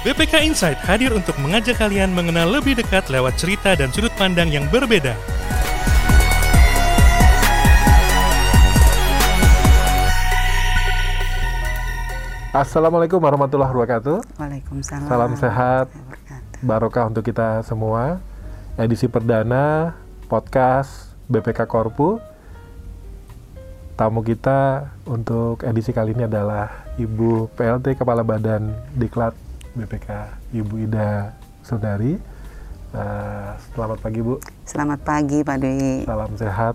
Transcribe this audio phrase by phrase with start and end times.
[0.00, 4.64] BPK Insight hadir untuk mengajak kalian mengenal lebih dekat lewat cerita dan sudut pandang yang
[4.72, 5.12] berbeda.
[12.56, 14.40] Assalamualaikum warahmatullahi wabarakatuh.
[14.40, 15.04] Waalaikumsalam.
[15.04, 15.92] Salam sehat,
[16.64, 18.24] barokah untuk kita semua.
[18.80, 19.92] Edisi perdana
[20.32, 22.16] podcast BPK Korpu.
[24.00, 30.08] Tamu kita untuk edisi kali ini adalah Ibu PLT Kepala Badan Diklat BPK,
[30.52, 32.18] Ibu Ida Sundari.
[32.90, 36.02] Eh, selamat pagi Bu, Selamat pagi Pak Dwi.
[36.02, 36.74] salam sehat.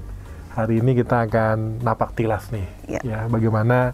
[0.55, 2.99] Hari ini kita akan napak tilas nih, Ya.
[3.03, 3.91] ya bagaimana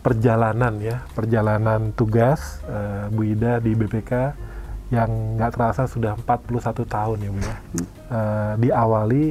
[0.00, 4.36] perjalanan ya, perjalanan tugas eh, Bu Ida di BPK
[4.90, 7.56] yang nggak terasa sudah 41 tahun ya Bu ya.
[8.10, 9.24] Eh, diawali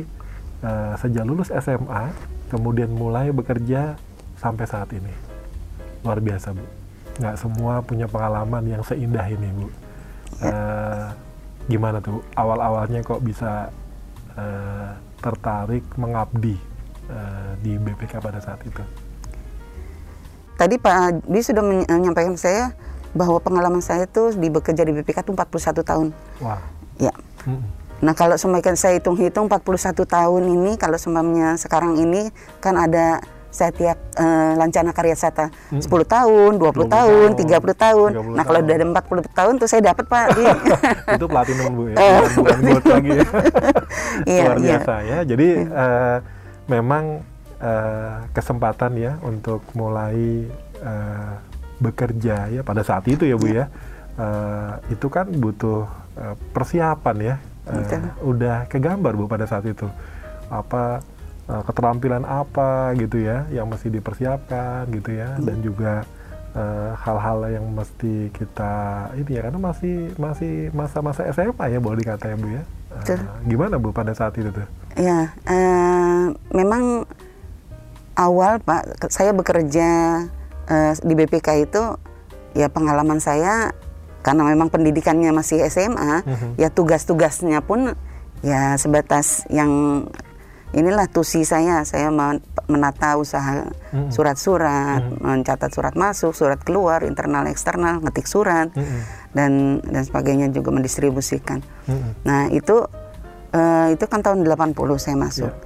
[0.60, 2.10] eh, sejak lulus SMA,
[2.50, 3.94] kemudian mulai bekerja
[4.36, 5.14] sampai saat ini.
[6.02, 6.66] Luar biasa Bu.
[7.20, 9.68] Nggak semua punya pengalaman yang seindah ini Bu.
[10.40, 11.08] Eh,
[11.68, 13.68] gimana tuh awal-awalnya kok bisa
[14.40, 14.90] eh,
[15.20, 16.56] tertarik mengabdi
[17.12, 18.82] eh, di BPK pada saat itu?
[20.56, 22.76] Tadi Pak Dwi sudah men- menyampaikan saya
[23.16, 26.08] bahwa pengalaman saya itu di bekerja di BPK itu 41 tahun.
[26.44, 26.62] Wah.
[27.00, 27.16] Ya.
[27.48, 27.80] Mm-mm.
[28.00, 32.32] Nah kalau semakin saya hitung-hitung 41 tahun ini, kalau seumpamanya sekarang ini
[32.64, 38.10] kan ada setiap eh, lancana karya sata 10 tahun, 20, 20 tahun, tahun, 30 tahun.
[38.14, 40.28] 30 Nah kalau udah ada 40 tahun tuh saya dapat Pak.
[41.18, 43.26] Itu platinum bu ya, bukan, bukan gold lagi ya.
[44.30, 44.68] Iya, Luar iya.
[44.70, 45.18] biasa ya.
[45.26, 46.18] Jadi eh,
[46.70, 47.04] memang
[47.58, 50.46] eh, kesempatan ya untuk mulai
[50.80, 51.34] eh,
[51.82, 53.66] bekerja ya pada saat itu ya bu ya.
[54.20, 55.90] Eh, itu kan butuh
[56.22, 57.36] eh, persiapan ya.
[57.66, 58.02] Eh, Betul.
[58.22, 59.90] udah kegambar bu pada saat itu
[60.50, 61.02] apa
[61.50, 66.06] eh, keterampilan apa gitu ya yang mesti dipersiapkan gitu ya dan juga
[66.54, 68.74] eh, hal-hal yang mesti kita
[69.14, 73.18] ini ya karena masih masih masa-masa SMA ya boleh dikata ya bu ya Betul.
[73.46, 74.66] gimana bu pada saat itu tuh
[74.98, 77.06] Ya, eh, memang
[78.14, 79.88] awal Pak, saya bekerja
[80.66, 81.82] eh, di BPK itu
[82.52, 83.72] ya pengalaman saya
[84.20, 86.50] karena memang pendidikannya masih SMA, Mhm.
[86.60, 87.96] ya tugas-tugasnya pun
[88.42, 90.04] ya sebatas yang
[90.70, 93.66] inilah tusi saya, saya men- menata usaha
[94.10, 95.18] surat-surat, Mhm.
[95.20, 99.02] mencatat surat masuk, surat keluar, internal eksternal, ngetik surat Mm-mm.
[99.32, 101.66] dan dan sebagainya juga mendistribusikan.
[101.86, 102.12] Mm-mm.
[102.22, 102.86] Nah itu
[103.50, 105.50] eh, itu kan tahun 80 saya masuk.
[105.50, 105.58] Ya.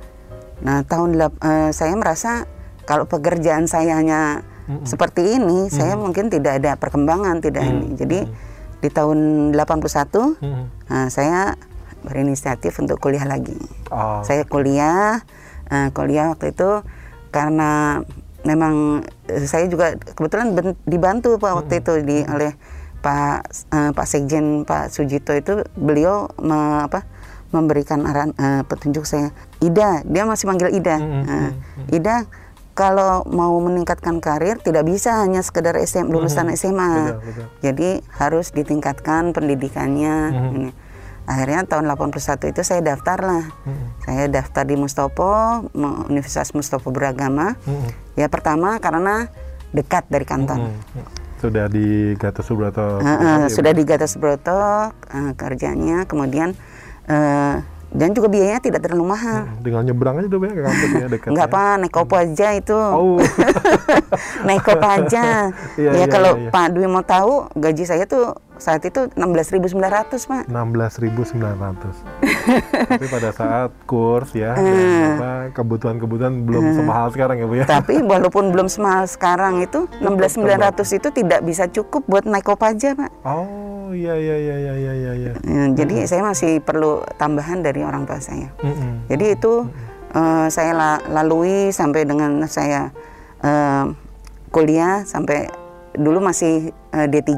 [0.64, 2.48] Nah tahun eh, saya merasa
[2.84, 4.88] kalau pekerjaan saya hanya Mm-mm.
[4.88, 7.72] seperti ini, saya mungkin tidak ada perkembangan, tidak Mm.
[7.74, 7.88] ini.
[7.94, 8.20] Jadi
[8.80, 9.20] di tahun
[9.52, 10.64] 81 Mm-mm.
[10.88, 11.56] nah, saya
[12.04, 13.56] berinisiatif untuk kuliah lagi.
[13.90, 15.24] Oh, Saya kuliah,
[15.68, 16.84] eh, kuliah waktu itu
[17.30, 18.04] karena
[18.44, 22.54] memang eh, saya juga kebetulan ben- dibantu pak waktu itu di oleh
[23.00, 23.36] Pak
[23.70, 27.04] eh, Pak Sekjen Pak Sujito itu beliau me- apa
[27.50, 29.32] memberikan aran eh, petunjuk saya.
[29.60, 30.98] Ida dia masih manggil Ida.
[30.98, 32.16] Mm, mm, Eh, mm, Ida
[32.74, 37.46] kalau mau meningkatkan karir tidak bisa hanya sekedar SM lulusan SMA betul, betul.
[37.62, 40.16] jadi harus ditingkatkan pendidikannya.
[40.50, 40.70] Ini.
[41.24, 43.88] Akhirnya tahun 81 itu saya daftar lah Mm-mm.
[44.04, 45.32] saya daftar di Mustopo,
[45.72, 47.56] Mu- Universitas Mustopo Beragama.
[47.64, 47.90] Mm-mm.
[48.20, 49.32] Ya pertama karena
[49.72, 50.68] dekat dari kantor.
[50.68, 51.06] Mm-mm.
[51.40, 53.04] Sudah di Gatot Subroto.
[53.04, 54.60] Pusat ya, sudah di Gatot Subroto
[55.12, 56.56] eh, kerjanya, kemudian
[57.08, 57.56] eh,
[57.94, 59.46] dan juga biayanya tidak terlalu mahal.
[59.46, 61.30] Mm, Tinggal nyebrang aja tuh ya ke kampus ya dekat.
[61.30, 61.54] Enggak ya.
[61.54, 62.74] apa, naik kopo aja itu.
[62.74, 63.22] Oh.
[64.50, 65.26] naik kopo aja.
[65.74, 66.52] Iya, ya iya, kalau iya, iya.
[66.54, 69.74] Pak Dwi mau tahu, gaji saya tuh saat itu 16.900
[70.30, 70.44] Pak.
[70.50, 72.30] 16.900.
[72.44, 75.08] Tapi pada saat kurs ya, dan Eh.
[75.16, 77.66] apa kebutuhan-kebutuhan belum semahal sekarang ya Bu ya.
[77.66, 80.44] Tapi walaupun belum semahal sekarang itu 16.900
[80.94, 83.12] itu tidak bisa cukup buat naik kopaja Pak.
[83.24, 85.12] Oh, iya iya iya iya iya iya.
[85.14, 85.32] iya.
[85.40, 88.52] Ya, jadi saya masih perlu tambahan dari orang tua saya.
[88.60, 89.08] Mm-mm.
[89.08, 89.54] Jadi itu
[90.12, 92.92] eh, saya la- lalui sampai dengan saya
[93.40, 93.86] eh,
[94.50, 95.48] kuliah sampai
[95.94, 97.32] dulu masih eh, D3.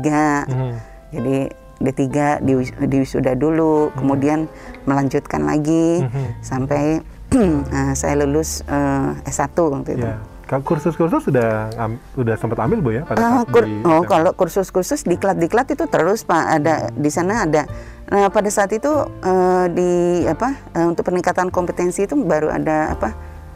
[0.47, 0.73] Mhm.
[1.11, 1.37] Jadi
[1.77, 2.03] D3
[2.39, 4.47] di, di wisuda dulu, kemudian
[4.83, 6.25] melanjutkan lagi Mhm.
[6.39, 6.83] sampai
[7.71, 10.07] eh, saya lulus eh, S1 waktu itu.
[10.45, 14.29] Ka- Kursus-kursus sudah am- sudah sempat ambil Bu ya pada saat kur- di oh, kalau
[14.31, 17.65] kursus-kursus diklat-diklat itu terus Pak ada di sana ada.
[18.05, 19.91] Nah pada saat itu eh, di
[20.23, 23.09] apa eh, untuk peningkatan kompetensi itu baru ada apa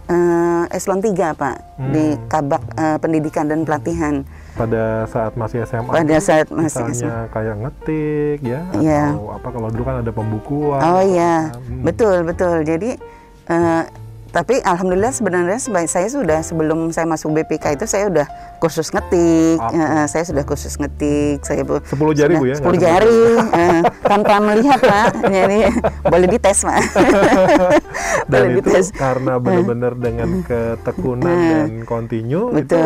[0.07, 1.55] eh, eselon 3 Pak
[1.87, 2.25] di Hmm.
[2.25, 4.25] kabak eh, pendidikan dan pelatihan.
[4.59, 9.03] Pada saat masih SMA Pada saat masih misalnya kayak ngetik ya Iya.
[9.09, 11.63] atau apa kalau dulu kan ada pembukuan Oh iya apa.
[11.63, 11.81] Hmm.
[11.81, 12.55] betul betul.
[12.61, 12.89] Jadi
[13.47, 13.83] eh,
[14.29, 15.57] tapi alhamdulillah sebenarnya
[15.87, 18.29] saya sudah sebelum saya masuk BPK itu saya udah
[18.59, 19.57] kursus ngetik.
[19.57, 21.41] Eh, saya sudah kursus ngetik.
[21.41, 22.53] Saya bu- 10 jari, Bu, ya?
[22.53, 23.21] 10 Nggak jari
[23.57, 25.07] eh, tanpa melihat Pak.
[25.25, 25.59] Jadi
[26.13, 26.77] boleh dites Pak.
[28.25, 28.87] Dan boleh itu dites.
[28.93, 32.77] karena benar-benar dengan ketekunan dan kontinu itu.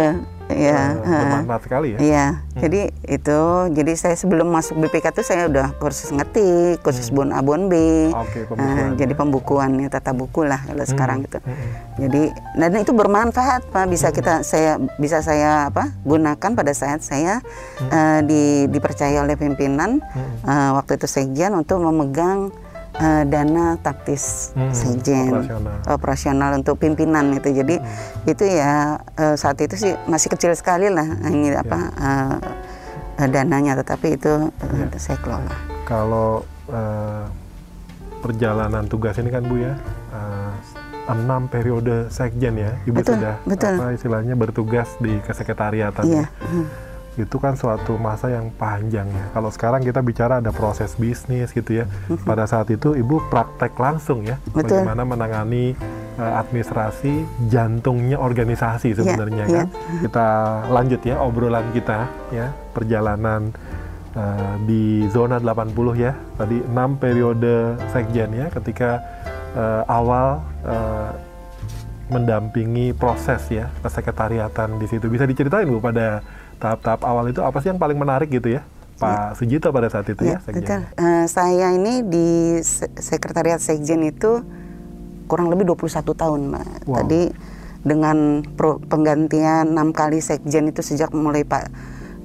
[0.46, 1.00] Ya.
[1.00, 1.98] eh, bermanfaat sekali ya.
[1.98, 2.26] Iya,
[2.58, 3.40] jadi itu,
[3.72, 7.74] jadi saya sebelum masuk BPK itu saya udah kursus ngetik, kursus bon A, bon B,
[8.06, 8.22] Hmm.
[8.22, 8.90] Oke, Eh, pembukuan.
[8.94, 11.40] jadi pembukuan ya tata buku lah kalau sekarang gitu.
[11.40, 11.56] Hmm.
[11.98, 12.24] Jadi
[12.54, 17.40] dan itu bermanfaat pak, bisa kita saya bisa saya apa gunakan pada saat saya
[17.80, 17.90] Hmm.
[17.90, 20.04] eh, di, dipercaya oleh pimpinan
[20.44, 22.52] eh, waktu itu sekjen untuk memegang
[22.96, 25.76] eh, dana taktis Hmm, sekjen operasional.
[25.88, 27.76] operasional untuk pimpinan itu jadi
[28.24, 28.74] itu ya
[29.16, 32.36] eh, saat itu sih masih kecil sekali lah ini apa eh,
[33.18, 35.54] eh, dananya tetapi itu eh, saya kelola
[35.84, 37.26] Kalau eh,
[38.20, 39.76] perjalanan tugas ini kan Bu ya,
[40.14, 40.52] eh,
[41.06, 43.74] enam periode sekjen ya, Ibu Betul, sudah betul.
[43.76, 46.04] apa istilahnya bertugas di kesekretariatan.
[46.06, 46.28] iya ya.
[47.14, 49.26] Itu kan suatu masa yang panjang ya.
[49.38, 51.86] Kalau sekarang kita bicara ada proses bisnis gitu ya.
[52.26, 54.42] Pada saat itu Ibu praktek langsung ya.
[54.50, 54.82] Betul.
[54.82, 55.78] bagaimana menangani
[56.18, 59.58] eh, administrasi jantungnya organisasi sebenarnya iya.
[59.62, 59.68] kan.
[60.02, 60.28] Kita
[60.74, 63.54] lanjut ya obrolan kita ya, perjalanan
[64.18, 66.18] eh, di zona 80 ya.
[66.38, 68.98] Tadi 6 periode sekjen ya ketika
[69.54, 71.12] eh, awal eh,
[72.12, 75.08] mendampingi proses ya kesekretariatan di situ.
[75.08, 76.20] Bisa diceritain Bu pada
[76.64, 78.64] tahap-tahap awal itu apa sih yang paling menarik gitu ya?
[78.94, 80.80] Pak Sujito pada saat itu ya, Ya, betul.
[80.96, 82.28] Eh, saya ini di
[82.64, 84.40] se- sekretariat sekjen itu
[85.26, 86.68] kurang lebih 21 tahun, Mbak.
[86.86, 86.96] Wow.
[87.02, 87.22] Tadi
[87.84, 88.18] dengan
[88.48, 91.68] pro- penggantian enam kali sekjen itu sejak mulai Pak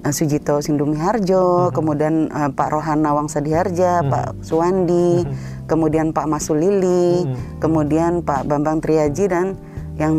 [0.05, 5.25] eh, Sujito Sindumi Harjo, kemudian eh, Pak Rohana Wangsa Diharja, Pak Suwandi,
[5.67, 7.26] kemudian Pak Masulili,
[7.58, 9.58] kemudian Pak Bambang Triaji dan
[9.99, 10.14] yang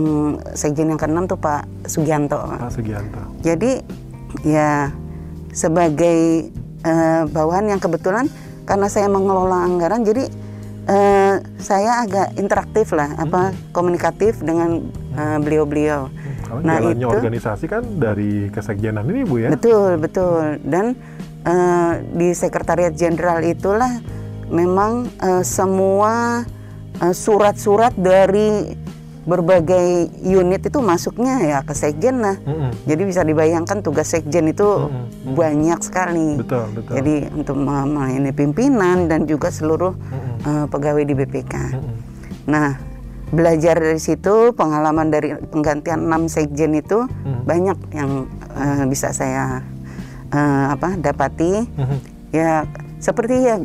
[0.52, 2.36] sekjen yang keenam tuh Pak Sugianto.
[2.36, 3.22] Pak Sugianto.
[3.40, 3.80] Jadi
[4.42, 4.94] ya
[5.50, 6.50] sebagai
[6.82, 8.30] eh, bawahan yang kebetulan
[8.64, 10.30] karena saya mengelola anggaran jadi
[10.86, 16.10] eh, saya agak interaktif lah apa komunikatif dengan eh, beliau-beliau.
[16.46, 19.50] Kalau Nah, jalannya itu- organisasi kan dari kesekjenan ini Bu ya?
[19.54, 20.58] Betul, betul.
[20.62, 20.94] Dan
[21.44, 24.02] eh, di sekretariat jenderal itulah
[24.50, 26.46] memang eh, semua
[27.00, 28.76] surat-surat dari
[29.24, 29.88] berbagai
[30.20, 32.40] unit itu masuknya ya ke sekjen lah.
[32.40, 32.72] Mm-mm.
[32.84, 35.36] Jadi bisa dibayangkan tugas sekjen itu Mm-mm.
[35.36, 36.40] banyak sekali.
[36.40, 36.94] Betul, betul.
[36.96, 40.36] Jadi untuk me- melayani pimpinan dan juga seluruh Mm-mm.
[40.44, 41.54] eh, pegawai di BPK.
[41.76, 41.96] Mm-mm.
[42.48, 42.80] Nah,
[43.30, 47.42] belajar dari situ, pengalaman dari penggantian 6 sekjen itu Mm.
[47.46, 48.12] banyak yang
[48.52, 49.62] eh, bisa saya
[50.30, 51.66] eh, apa dapati.
[51.70, 51.98] Mhm.
[52.30, 52.62] Ya,
[52.98, 53.58] seperti ya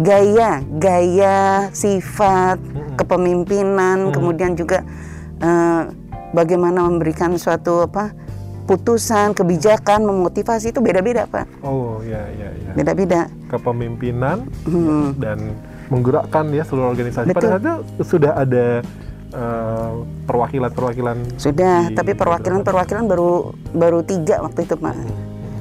[0.00, 2.56] gaya, gaya, sifat,
[2.96, 4.80] kepemimpinan, kemudian juga
[5.38, 5.82] eh,
[6.32, 8.12] bagaimana memberikan suatu apa
[8.64, 11.46] putusan, kebijakan, memotivasi itu beda-beda, Pak.
[11.60, 12.70] Oh ya ya ya.
[12.72, 13.26] Beda-beda.
[13.50, 15.10] Kepemimpinan Hmm.
[15.18, 15.58] dan
[15.90, 17.34] menggerakkan ya seluruh organisasi.
[17.34, 17.50] Pada Betul.
[17.50, 17.74] saat itu
[18.06, 18.66] sudah ada
[19.30, 19.92] eh,
[20.26, 21.38] perwakilan-perwakilan.
[21.38, 24.94] Sudah, di- tapi perwakilan-perwakilan baru baru tiga waktu itu, Pak.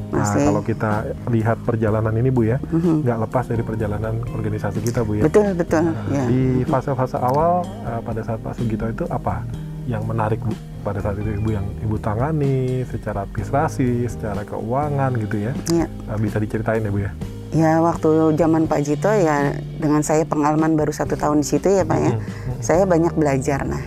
[0.10, 0.42] Nah, Masih.
[0.42, 0.92] kalau kita
[1.30, 3.06] lihat perjalanan ini Bu ya, Mhm.
[3.06, 5.24] nggak lepas dari perjalanan organisasi kita Bu ya.
[5.30, 5.86] Betul, betul.
[5.86, 6.26] Nah, ya.
[6.26, 9.46] Di fase-fase awal eh, pada saat Pak Sugito itu apa
[9.86, 10.50] yang menarik Bu
[10.82, 15.54] pada saat itu Ibu yang Ibu tangani secara administrasi, secara keuangan gitu ya.
[15.70, 15.86] Ya.
[15.86, 17.12] Eh, bisa diceritain ya Bu ya.
[17.50, 21.82] Ya waktu zaman Pak Jito ya dengan saya pengalaman baru satu tahun di situ ya
[21.82, 22.14] Pak ya,
[22.62, 23.82] saya banyak belajar nah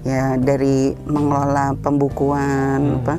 [0.00, 3.16] ya dari mengelola pembukuan apa,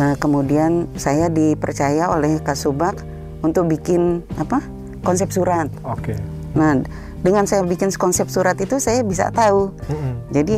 [0.00, 2.96] eh, kemudian saya dipercaya oleh Kasubag
[3.44, 4.64] untuk bikin apa
[5.04, 5.68] konsep surat.
[5.84, 6.16] Oke.
[6.56, 6.80] Nah
[7.20, 10.12] dengan saya bikin konsep surat itu saya bisa tahu Mm-mm.
[10.32, 10.56] jadi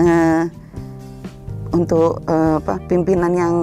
[0.00, 0.42] eh,
[1.70, 3.54] untuk eh, apa pimpinan yang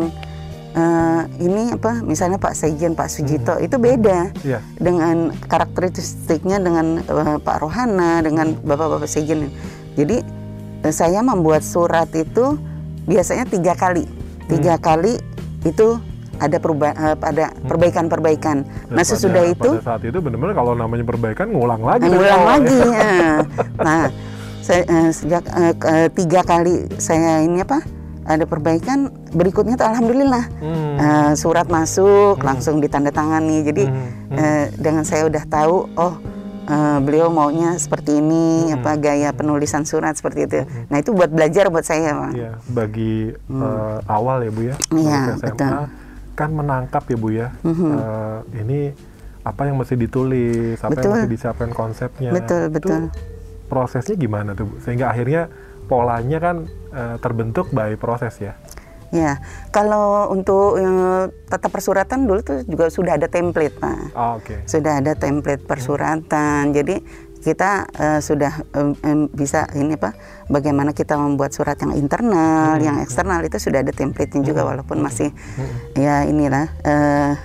[0.71, 4.61] eh, ini apa misalnya Pak Sekjen Pak Sujito itu beda Iya.
[4.77, 9.49] dengan karakteristiknya dengan eh, Pak Rohana dengan Bapak-bapak Sekjen.
[9.97, 10.21] Jadi
[10.93, 12.55] saya membuat surat itu
[13.09, 14.05] biasanya tiga kali,
[14.47, 15.19] tiga kali
[15.61, 15.99] itu
[16.37, 18.61] ada perubahan ada perbaikan-perbaikan.
[18.61, 22.05] Dan Nah pada- sesudah itu pada saat itu benar-benar kalau namanya perbaikan ngulang lagi.
[22.05, 22.77] ngulang awal, lagi.
[22.77, 22.93] ya.
[23.17, 23.33] ya.
[23.79, 24.05] Nah,
[24.59, 27.81] saya, eh, sejak eh, ke- tiga kali saya ini apa
[28.23, 30.95] ada perbaikan, berikutnya tuh alhamdulillah Hmm.
[30.95, 33.63] eh, surat masuk langsung ditandatangani.
[33.63, 36.13] Jadi Hmm, eh, dengan saya udah tahu, oh
[36.67, 38.83] eh, beliau maunya seperti ini, Hmm.
[38.83, 40.57] apa gaya penulisan surat seperti itu.
[40.91, 42.31] Nah itu buat belajar buat saya, Pak.
[42.35, 44.75] Iya, bagi eh, awal ya Bu ya.
[44.91, 44.99] Hmm.
[44.99, 45.77] Iya, betul.
[46.37, 47.47] kan menangkap ya Bu ya.
[47.65, 47.89] Mhm.
[47.89, 48.79] Eh, ini
[49.41, 51.03] apa yang mesti ditulis, apa Betul.
[51.07, 52.29] yang mesti disiapkan konsepnya.
[52.29, 53.01] Betul, Itu betul.
[53.65, 54.75] prosesnya gimana tuh Bu?
[54.83, 55.47] Sehingga akhirnya
[55.87, 58.59] polanya kan uh, terbentuk by proses ya.
[59.07, 59.39] Ya,
[59.71, 63.97] kalau untuk uh, tata persuratan dulu tuh juga sudah ada template, Pak.
[64.11, 64.43] Oh, Oke.
[64.43, 64.59] Okay.
[64.67, 66.71] Sudah ada template persuratan.
[66.71, 66.75] Hmm.
[66.75, 66.95] Jadi
[67.47, 70.17] kita uh, sudah um, um, bisa ini pak
[70.51, 72.83] bagaimana kita membuat surat yang internal hmm.
[72.83, 74.69] yang eksternal itu sudah ada template-nya juga hmm.
[74.75, 75.95] walaupun masih hmm.
[75.95, 77.39] ya inilah uh,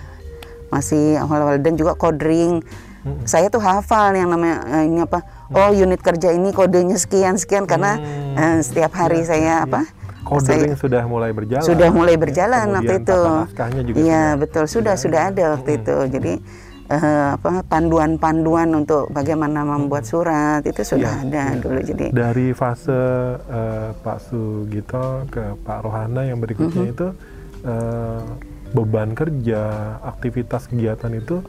[0.74, 2.64] masih awal-awal dan juga coding
[3.06, 3.22] hmm.
[3.28, 5.22] saya tuh hafal yang namanya uh, ini apa
[5.54, 8.34] oh unit kerja ini kodenya sekian sekian karena hmm.
[8.34, 9.64] uh, setiap hari ya, saya ya.
[9.68, 11.66] apa Coding sudah mulai berjalan.
[11.66, 13.20] Sudah mulai berjalan ya, waktu itu.
[13.98, 15.78] Iya betul sudah sudah, sudah ada waktu hmm.
[15.82, 15.96] itu.
[16.14, 16.32] Jadi
[16.92, 21.60] uh, apa panduan-panduan untuk bagaimana membuat surat itu sudah ya, ada ya.
[21.60, 26.94] dulu jadi dari fase uh, Pak Sugito ke Pak Rohana yang berikutnya uh -huh.
[26.94, 27.08] itu
[27.64, 28.22] uh,
[28.72, 29.62] beban kerja
[30.04, 31.44] aktivitas kegiatan itu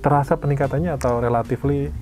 [0.00, 1.92] terasa peningkatannya atau relatifly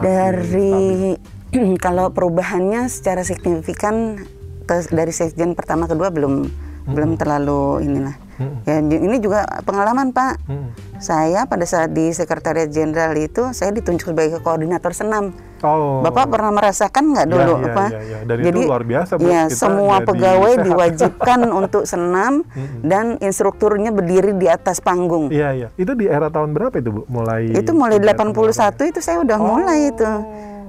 [0.00, 1.16] dari
[1.84, 4.20] kalau perubahannya secara signifikan
[4.64, 6.92] ke, dari sekjen pertama kedua belum hmm.
[6.92, 8.66] belum terlalu inilah Hmm.
[8.66, 10.34] Ya, ini juga pengalaman Pak.
[10.50, 10.74] Hmm.
[10.98, 15.30] Saya pada saat di Sekretariat Jenderal itu saya ditunjuk sebagai koordinator senam.
[15.62, 16.02] Oh.
[16.02, 17.84] Bapak pernah merasakan nggak dulu ya, ya, apa?
[17.88, 18.18] Ya, ya.
[18.26, 19.12] Dan jadi itu luar biasa.
[19.16, 19.24] Bu.
[19.30, 20.66] Ya, semua pegawai sehat.
[20.66, 22.82] diwajibkan untuk senam hmm.
[22.84, 25.30] dan instrukturnya berdiri di atas panggung.
[25.30, 25.68] Iya, iya.
[25.78, 27.02] Itu di era tahun berapa itu Bu?
[27.06, 29.46] Mulai Itu mulai 81 itu saya udah oh.
[29.46, 30.10] mulai itu.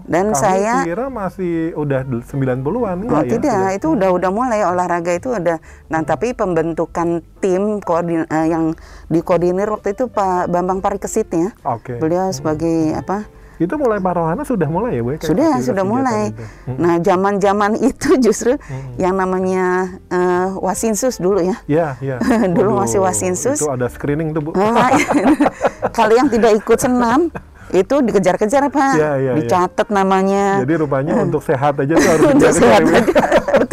[0.05, 3.25] Dan Kami saya kira masih udah 90-an Oh, ya?
[3.25, 3.73] tidak, sudah.
[3.73, 5.57] itu udah udah mulai olahraga itu ada.
[5.89, 8.77] Nah, tapi pembentukan tim koordin uh, yang
[9.09, 11.49] dikoordinir waktu itu Pak Bambang Parikesit ya.
[11.65, 11.97] Oke.
[11.97, 11.97] Okay.
[11.97, 13.01] Beliau sebagai hmm.
[13.01, 13.17] apa?
[13.55, 15.15] Itu mulai Pak Rohana sudah mulai ya, Bu?
[15.15, 16.35] Ya, sudah, sudah mulai.
[16.67, 16.75] Hmm.
[16.75, 18.99] Nah, zaman-zaman itu justru hmm.
[18.99, 21.57] yang namanya uh, Wasinsus dulu ya.
[21.65, 22.17] Iya, iya.
[22.55, 23.63] dulu masih Wasinsus.
[23.63, 24.51] Itu ada screening tuh, Bu.
[25.97, 27.31] Kalau yang tidak ikut senam
[27.73, 29.93] itu dikejar-kejar pak, ya, ya, dicatat ya.
[29.93, 30.45] namanya.
[30.61, 33.01] Jadi rupanya untuk sehat aja tuh harus untuk sehat aja,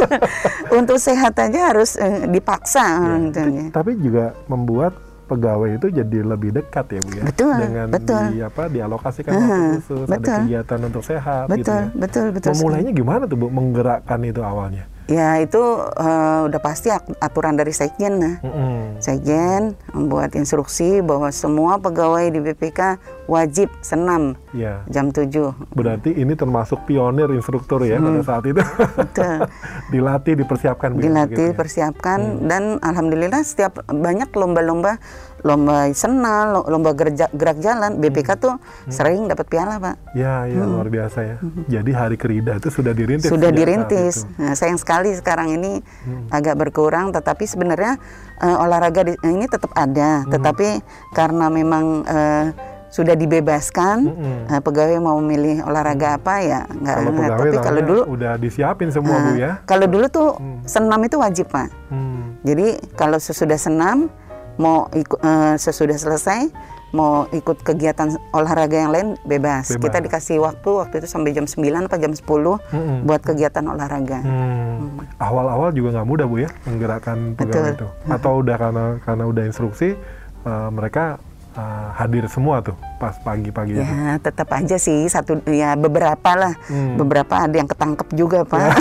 [0.80, 2.86] untuk sehat aja harus uh, dipaksa.
[3.32, 3.66] Ya.
[3.68, 4.96] Tapi juga membuat
[5.32, 8.24] pegawai itu jadi lebih dekat ya bu ya betul dengan betul.
[8.36, 10.28] di apa dialokasikan waktu khusus betul.
[10.28, 11.84] ada kegiatan untuk sehat betul gitu ya.
[11.96, 16.86] betul betul memulainya gimana tuh bu menggerakkan itu awalnya Ya itu uh, udah pasti
[17.18, 18.36] aturan dari sekjen nah.
[18.38, 19.02] Mm-hmm.
[19.02, 24.84] Sekjen membuat instruksi bahwa semua pegawai di BPK wajib senam yeah.
[24.92, 25.32] jam 7.
[25.72, 28.04] Berarti ini termasuk pionir instruktur ya hmm.
[28.04, 28.62] pada saat itu.
[29.00, 29.36] Betul.
[29.92, 30.88] Dilatih, dipersiapkan.
[31.00, 31.56] Dilatih, ya?
[31.56, 32.48] persiapkan hmm.
[32.52, 35.00] dan alhamdulillah setiap banyak lomba-lomba
[35.42, 38.42] lomba senal, lomba gerak, gerak jalan, BPK hmm.
[38.42, 38.92] tuh hmm.
[38.94, 40.14] sering dapat piala, Pak.
[40.14, 40.70] Ya, ya hmm.
[40.70, 41.36] luar biasa ya.
[41.42, 41.66] Hmm.
[41.66, 43.28] Jadi hari kerida itu sudah dirintis.
[43.28, 44.22] Sudah dirintis.
[44.38, 46.30] Nah, sayang sekali sekarang ini hmm.
[46.30, 47.98] agak berkurang, tetapi sebenarnya
[48.38, 50.30] uh, olahraga di, ini tetap ada, hmm.
[50.30, 50.68] tetapi
[51.10, 52.46] karena memang uh,
[52.92, 54.40] sudah dibebaskan hmm.
[54.52, 56.18] uh, pegawai mau memilih olahraga hmm.
[56.20, 59.86] apa ya nggak kalau pegawai tapi kalau dulu udah disiapin semua uh, bu ya kalau
[59.88, 60.68] dulu tuh hmm.
[60.68, 62.44] senam itu wajib pak hmm.
[62.44, 64.12] jadi kalau sesudah senam
[64.60, 66.52] mau ikut uh, sesudah selesai
[66.92, 69.72] mau ikut kegiatan olahraga yang lain bebas.
[69.72, 69.80] bebas.
[69.80, 73.08] Kita dikasih waktu waktu itu sampai jam 9 atau jam 10 hmm.
[73.08, 74.20] buat kegiatan olahraga.
[74.20, 75.00] Hmm.
[75.16, 77.88] Awal-awal juga nggak mudah Bu ya menggerakkan pegawai itu.
[78.12, 79.96] Atau udah karena karena udah instruksi
[80.44, 81.16] uh, mereka
[81.56, 84.22] uh, hadir semua tuh pas pagi-pagi ya itu.
[84.22, 86.96] tetap aja sih satu ya beberapa lah hmm.
[86.96, 88.72] beberapa ada yang ketangkep juga pak ya.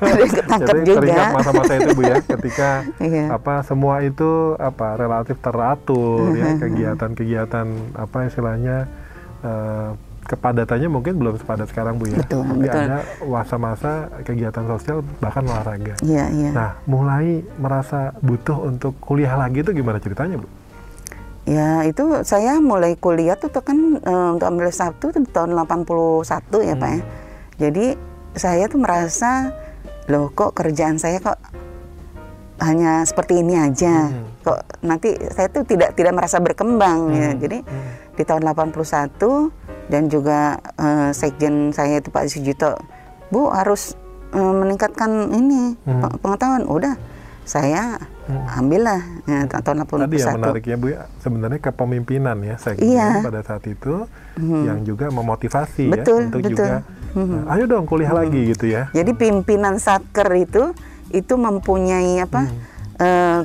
[0.00, 2.68] ada yang ketangkep Jadi, juga teringat masa-masa itu bu ya ketika
[3.00, 3.28] yeah.
[3.32, 8.76] apa semua itu apa relatif teratur ya kegiatan-kegiatan apa istilahnya
[9.44, 9.96] uh,
[10.30, 12.22] kepadatannya mungkin belum sepadat sekarang bu ya.
[12.22, 12.82] Betul, Tapi betul.
[12.86, 15.98] ada masa-masa kegiatan sosial bahkan olahraga.
[16.06, 16.50] Iya, iya.
[16.54, 20.46] Nah, mulai merasa butuh untuk kuliah lagi itu gimana ceritanya bu?
[21.48, 25.66] Ya itu saya mulai kuliah tuh kan uh, untuk ambil satu tuh tahun 81
[26.62, 26.78] ya hmm.
[26.78, 27.00] pak ya.
[27.58, 27.86] Jadi
[28.38, 29.50] saya tuh merasa
[30.06, 31.40] loh kok kerjaan saya kok
[32.60, 34.12] hanya seperti ini aja.
[34.12, 34.30] Hmm.
[34.46, 37.16] Kok nanti saya tuh tidak tidak merasa berkembang ya.
[37.16, 37.18] hmm.
[37.18, 37.30] ya.
[37.40, 37.90] Jadi hmm.
[38.14, 39.59] di tahun 81
[39.90, 42.78] dan juga uh, sekjen saya itu Pak Sujito,
[43.34, 43.98] Bu harus
[44.30, 46.22] uh, meningkatkan ini hmm.
[46.22, 46.62] pengetahuan.
[46.70, 46.94] Udah,
[47.42, 47.98] saya
[48.30, 48.58] hmm.
[48.62, 50.06] ambillah ya, tahun 81.
[50.06, 53.18] Tadi yang menarik ya Bu ya, sebenarnya kepemimpinan ya sekjen iya.
[53.18, 54.06] pada saat itu
[54.38, 54.62] hmm.
[54.70, 56.50] yang juga memotivasi betul, ya untuk betul.
[56.54, 56.68] juga
[57.18, 57.50] hmm.
[57.50, 58.20] ayo dong kuliah hmm.
[58.22, 58.86] lagi gitu ya.
[58.94, 60.70] Jadi pimpinan satker itu
[61.10, 62.58] itu mempunyai apa hmm.
[63.02, 63.40] uh,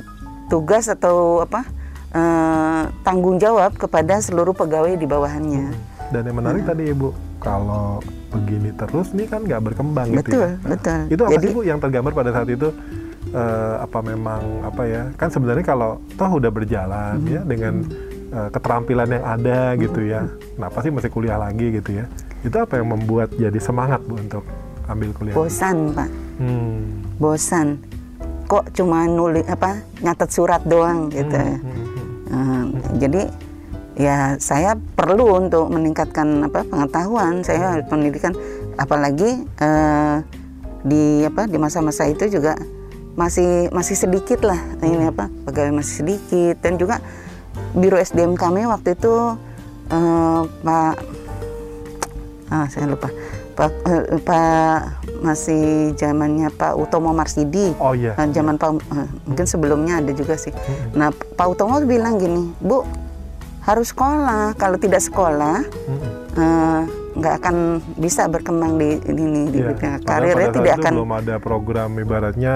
[0.46, 1.66] tugas atau apa
[2.14, 5.74] uh, tanggung jawab kepada seluruh pegawai di bawahannya.
[5.74, 6.70] Hmm dan yang menarik hmm.
[6.70, 7.08] tadi ibu,
[7.42, 10.52] kalau begini terus nih kan nggak berkembang betul, gitu ya.
[10.60, 12.68] Betul, Itu apa Jadi, sih bu yang tergambar pada saat itu?
[13.34, 15.02] Uh, apa memang apa ya?
[15.18, 17.34] Kan sebenarnya kalau toh udah berjalan hmm.
[17.34, 17.74] ya dengan
[18.30, 20.20] uh, keterampilan yang ada gitu ya.
[20.54, 22.04] Kenapa sih masih kuliah lagi gitu ya?
[22.46, 24.46] Itu apa yang membuat jadi semangat Bu untuk
[24.86, 25.34] ambil kuliah?
[25.34, 26.08] Bosan pak,
[26.38, 27.02] Hmm.
[27.18, 27.82] bosan.
[28.46, 31.34] Kok cuma nulis apa nyatet surat doang gitu.
[31.34, 32.06] Hmm, hmm, hmm.
[32.26, 32.64] Eh,
[33.02, 33.22] jadi
[33.96, 37.40] ya saya perlu untuk meningkatkan apa pengetahuan.
[37.42, 38.36] Saya harus pendidikan
[38.76, 40.16] apalagi eh,
[40.86, 42.54] di apa di masa-masa itu juga
[43.16, 44.60] masih masih sedikit lah.
[44.84, 46.60] Ini apa pegawai masih sedikit.
[46.60, 47.00] Dan juga
[47.72, 49.34] biro SDM kami waktu itu
[49.90, 50.94] eh, Pak
[52.52, 53.08] ah saya lupa.
[53.56, 54.80] Pak eh, Pak
[55.24, 57.72] masih zamannya Pak Utomo Marsidi.
[57.80, 58.12] Oh iya.
[58.20, 60.52] Eh, zaman Pak eh, mungkin sebelumnya ada juga sih.
[60.92, 62.84] Nah Pak Utomo bilang gini, Bu
[63.66, 64.54] harus sekolah.
[64.54, 65.66] Kalau tidak sekolah
[66.36, 66.84] Hmm,
[67.16, 67.56] nggak akan
[67.96, 69.72] bisa berkembang di ini di Iya.
[69.72, 72.54] bidang Padahal karirnya tidak akan belum ada program ibaratnya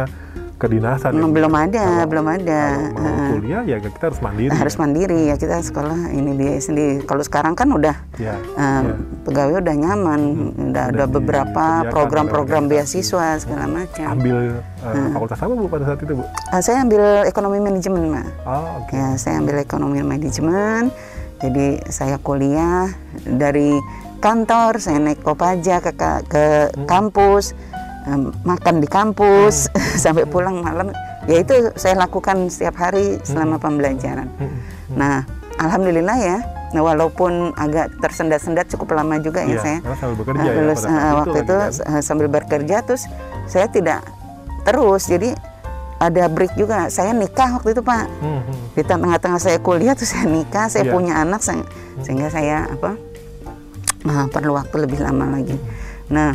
[0.61, 1.11] kedinasan.
[1.11, 2.62] ya, belum ada Kalau- belum ada.
[2.87, 4.52] Kalau mau Eh, kuliah ya kita harus mandiri.
[4.52, 4.79] harus ya.
[4.79, 7.00] mandiri ya kita sekolah ini dia sendiri.
[7.02, 8.37] Kalau sekarang kan udah Ya.
[8.37, 8.95] eh, ya.
[9.25, 10.21] pegawai udah nyaman,
[10.69, 14.07] udah ada Udah beberapa disediakan program-program beasiswa segala macam.
[14.12, 16.25] Ambil eh, fakultas apa Bu pada saat itu Bu?
[16.29, 18.26] Eh, saya ambil ekonomi manajemen, Mbak.
[18.45, 18.93] Oh oke.
[18.93, 20.93] Ya, saya ambil ekonomi manajemen.
[21.38, 22.93] Jadi saya kuliah
[23.25, 23.81] dari
[24.19, 26.45] kantor, saya naik kopaja ke ka- ke
[26.85, 27.57] kampus,
[28.04, 29.69] em, makan di kampus
[30.02, 30.92] sampai pulang malam.
[31.25, 34.28] Ya itu saya lakukan setiap hari selama pembelajaran.
[34.33, 34.57] Hmm,
[34.90, 35.23] Nah,
[35.57, 36.38] alhamdulillah ya.
[36.71, 39.78] Nah, walaupun agak tersendat-sendat cukup lama juga ya Iya, saya.
[39.97, 41.71] sambil bekerja eh, ya lulus, saat eh, waktu lagi itu kan.
[41.90, 43.02] eh, sambil bekerja terus
[43.45, 44.00] saya tidak
[44.62, 45.02] terus.
[45.04, 45.30] Jadi
[45.99, 46.87] ada break juga.
[46.88, 48.59] Saya nikah waktu itu, Pak Hmm, hmm.
[48.73, 50.92] di tengah-tengah saya kuliah tuh saya nikah, saya Iya.
[50.92, 51.66] punya anak se-
[52.00, 52.97] sehingga saya apa
[54.00, 55.59] nah, perlu waktu lebih lama lagi.
[56.09, 56.33] Nah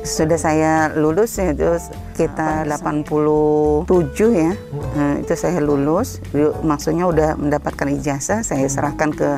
[0.00, 1.76] sudah saya lulus ya itu
[2.16, 3.84] kita 87
[4.32, 4.52] ya.
[4.96, 6.20] Eh, itu saya lulus.
[6.64, 8.40] Maksudnya udah mendapatkan ijazah.
[8.40, 9.36] Saya serahkan ke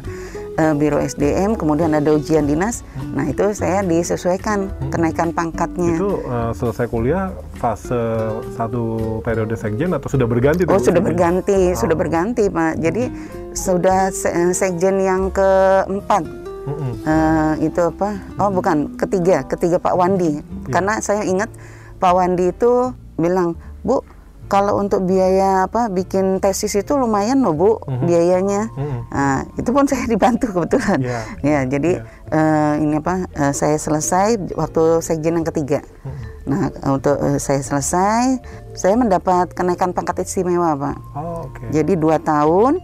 [0.59, 2.87] eh, biro SDM kemudian ada ujian dinas.
[3.15, 5.99] Nah itu saya disesuaikan kenaikan pangkatnya.
[5.99, 7.99] Itu eh, selesai kuliah fase
[8.55, 10.67] satu periode sekjen atau sudah berganti?
[10.71, 12.79] Oh sudah berganti, sudah berganti Pak.
[12.79, 13.05] Jadi
[13.53, 16.95] sudah se- sekjen yang keempat Hmm.
[17.03, 18.23] Eh, itu apa?
[18.39, 20.39] Oh bukan, ketiga, ketiga Pak Wandi.
[20.71, 21.51] Karena saya ingat
[21.99, 24.03] Pak Wandi itu bilang, Bu,
[24.47, 27.71] kalau untuk biaya apa bikin tesis itu lumayan loh Bu
[28.05, 28.69] biayanya.
[28.77, 30.99] Hmm, Nah, itu pun saya dibantu kebetulan.
[31.03, 31.21] Iya.
[31.41, 31.93] Ya, jadi
[32.31, 33.27] eh, ini apa?
[33.33, 35.81] eh, saya selesai waktu sekjen yang ketiga.
[36.45, 38.39] Nah, untuk eh, saya selesai,
[38.77, 40.97] saya mendapat kenaikan pangkat istimewa, Pak.
[41.17, 41.73] Oh oke.
[41.73, 42.77] Jadi dua tahun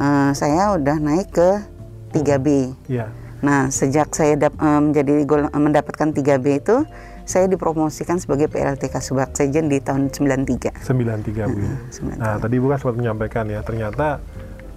[0.00, 1.50] eh, saya udah naik ke
[2.12, 2.48] 3B.
[2.86, 3.08] Iya.
[3.42, 6.86] Nah, sejak saya dap- eh, menjadi gol- eh, mendapatkan 3B itu,
[7.24, 10.70] saya dipromosikan sebagai PLT Kasubag Sejen di tahun 93.
[10.78, 11.58] 93 Bu.
[11.58, 11.74] ya.
[11.90, 12.18] 93.
[12.18, 14.18] Nah, tadi Bu kan sempat menyampaikan ya, ternyata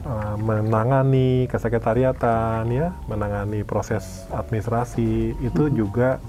[0.01, 6.21] uh, menangani kesekretariatan ya, menangani proses administrasi itu juga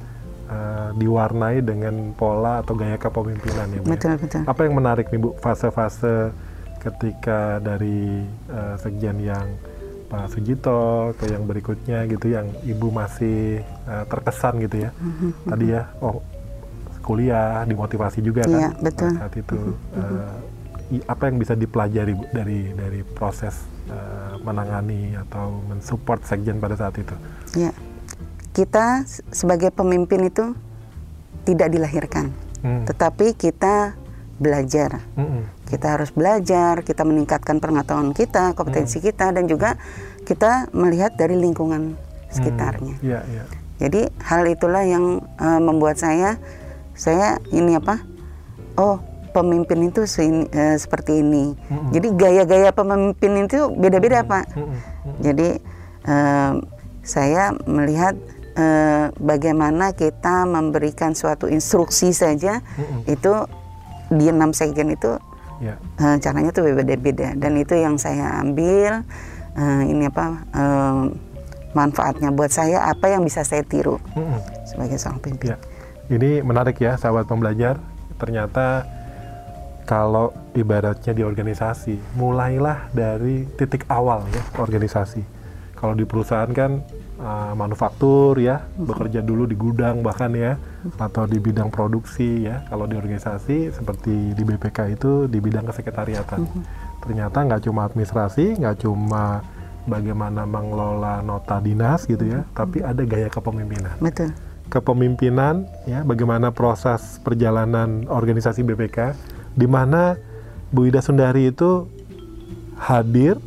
[0.49, 3.87] uh, diwarnai dengan pola atau gaya kepemimpinan ya Bu.
[3.89, 3.93] ya.
[3.97, 4.41] Betul, betul.
[4.45, 6.33] Apa yang menarik nih Bu fase-fase
[6.81, 9.45] ketika dari uh, sekjen yang
[10.07, 14.91] Pak Sujito ke yang berikutnya gitu yang Ibu masih uh, terkesan gitu ya.
[14.95, 15.31] Mm-hmm.
[15.51, 16.23] Tadi ya oh
[17.07, 19.11] kuliah dimotivasi juga Iya, kan betul.
[19.15, 19.59] pada saat itu
[19.97, 20.39] Uh,
[21.11, 23.59] apa yang bisa dipelajari Bu, dari dari proses
[23.91, 27.11] uh, menangani atau mensupport sekjen pada saat itu
[27.59, 27.75] Ya,
[28.55, 29.03] kita
[29.35, 30.55] sebagai pemimpin itu
[31.43, 32.31] tidak dilahirkan,
[32.63, 32.83] Hmm.
[32.87, 33.95] tetapi kita
[34.37, 35.01] belajar.
[35.17, 35.49] Mm-mm.
[35.67, 39.81] Kita harus belajar, kita meningkatkan pengetahuan kita, kompetensi kita, dan juga
[40.29, 41.97] kita melihat dari lingkungan
[42.31, 43.01] sekitarnya.
[43.01, 43.45] Iya, iya.
[43.77, 46.41] Jadi hal itulah yang eh, membuat saya,
[46.97, 48.01] saya ini apa?
[48.77, 49.01] Oh,
[49.33, 51.53] pemimpin itu seini- eh, seperti ini.
[51.93, 54.57] Jadi gaya-gaya pemimpin itu beda-beda, Pak.
[54.57, 54.79] Mm-mm.
[55.21, 55.49] Jadi
[56.09, 56.53] eh,
[57.05, 58.17] saya melihat
[59.21, 63.05] bagaimana kita memberikan suatu instruksi saja Mm-mm.
[63.05, 63.33] itu
[64.13, 65.19] di enam sekjen itu
[65.57, 65.81] Iya.
[65.81, 69.01] eh, caranya tuh beda-beda dan itu yang saya ambil
[69.57, 70.97] eh, ini apa eh,
[71.73, 74.41] manfaatnya buat saya apa yang bisa saya tiru Mm-mm.
[74.65, 75.49] sebagai seorang pemimpin.
[75.53, 75.59] Ya,
[76.09, 77.77] ini menarik ya, sahabat pembelajar.
[78.17, 78.89] Ternyata
[79.85, 85.21] kalau ibaratnya di organisasi, mulailah dari titik awal ya organisasi.
[85.77, 86.81] Kalau di perusahaan kan
[87.21, 90.57] uh, manufaktur ya, bekerja dulu di gudang bahkan ya,
[90.97, 92.65] atau di bidang produksi ya.
[92.69, 96.41] Kalau di organisasi seperti di BPK itu di bidang kesekretariatan.
[97.05, 99.45] Ternyata nggak cuma administrasi, nggak cuma
[99.87, 104.35] bagaimana mengelola nota dinas gitu ya, tapi ada gaya kepemimpinan Betul.
[104.67, 109.15] kepemimpinan ya bagaimana proses perjalanan organisasi BPK
[109.55, 110.19] di mana
[110.75, 111.87] Bu Ida Sundari itu
[112.83, 113.39] hadir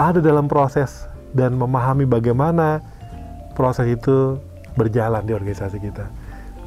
[0.00, 1.04] ada dalam proses
[1.36, 2.80] dan memahami bagaimana
[3.56, 4.36] proses itu
[4.76, 6.04] berjalan di organisasi kita.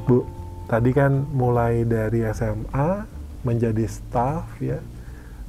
[0.04, 0.26] Bu,
[0.66, 3.06] tadi kan mulai dari SMA
[3.46, 4.82] menjadi staff ya.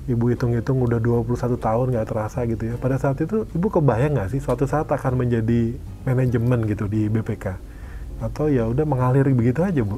[0.01, 2.75] Ibu hitung-hitung udah 21 tahun nggak terasa gitu ya.
[2.77, 7.58] Pada saat itu Ibu kebayang nggak sih suatu saat akan menjadi manajemen gitu di BPK?
[8.21, 9.97] Atau ya udah mengalir begitu aja Bu?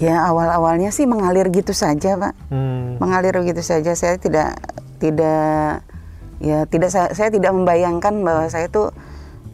[0.00, 2.98] Ya awal-awalnya sih mengalir gitu saja pak, Hmm.
[2.98, 3.94] mengalir begitu saja.
[3.94, 4.58] Saya tidak
[4.98, 5.84] tidak
[6.42, 8.90] ya tidak saya, saya tidak membayangkan bahwa saya tuh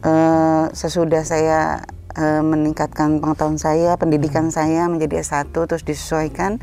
[0.01, 1.83] eh, sesudah saya
[2.13, 6.57] eh, meningkatkan pengetahuan saya, pendidikan saya menjadi S1 terus disesuaikan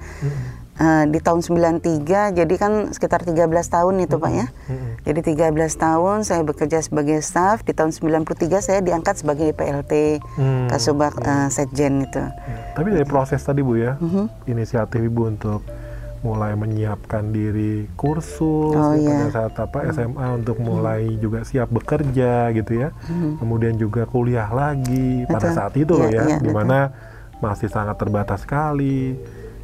[0.77, 1.81] eh, di tahun 93
[2.35, 4.47] jadi kan sekitar 13 tahun itu Pak ya.
[4.69, 4.93] Mm-mm.
[5.07, 8.27] Jadi 13 tahun saya bekerja sebagai staff, di tahun 93
[8.61, 12.21] saya diangkat sebagai PLT Hmm, Kasubag eh, Sekjen itu.
[12.21, 14.47] Ya, Tapi dari proses tadi Bu ya, Mhm.
[14.47, 15.65] inisiatif Ibu untuk
[16.27, 19.31] mulai menyiapkan diri kursus Oh, ya, pada iya.
[19.31, 22.91] saat apa SMA untuk mulai juga siap bekerja gitu ya.
[23.39, 25.55] Kemudian juga kuliah lagi pada Betul.
[25.55, 26.91] saat itu loh Iya, ya, iya, di mana
[27.39, 29.15] masih sangat terbatas sekali.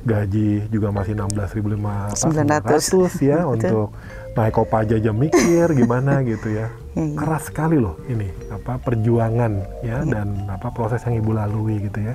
[0.02, 3.22] Gaji juga masih 16.500 900.
[3.22, 3.50] ya Betul.
[3.54, 3.88] untuk
[4.34, 6.74] naik kopaja aja mikir gimana gitu ya.
[6.94, 7.16] Iya, iya.
[7.16, 12.14] Keras sekali loh ini apa perjuangan ya dan apa proses yang Ibu lalui gitu ya.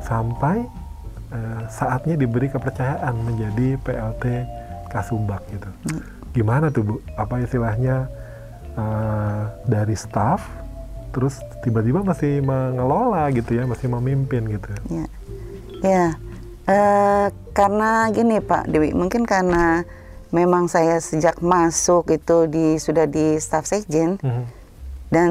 [0.00, 0.68] Sampai
[1.32, 4.24] eh, saatnya diberi kepercayaan menjadi PLT
[4.88, 5.68] Kasubag gitu.
[6.32, 6.94] Gimana tuh Bu?
[7.16, 8.06] Apa istilahnya
[8.72, 10.44] eh, dari staff
[11.12, 14.68] terus tiba-tiba masih mengelola gitu ya, masih memimpin gitu.
[14.88, 15.06] Ya,
[15.84, 16.06] ya.
[16.62, 19.84] Eh, karena gini Pak Dewi, mungkin karena
[20.32, 24.44] memang saya sejak masuk itu di sudah di staff sekjen Mhm.
[25.12, 25.30] dan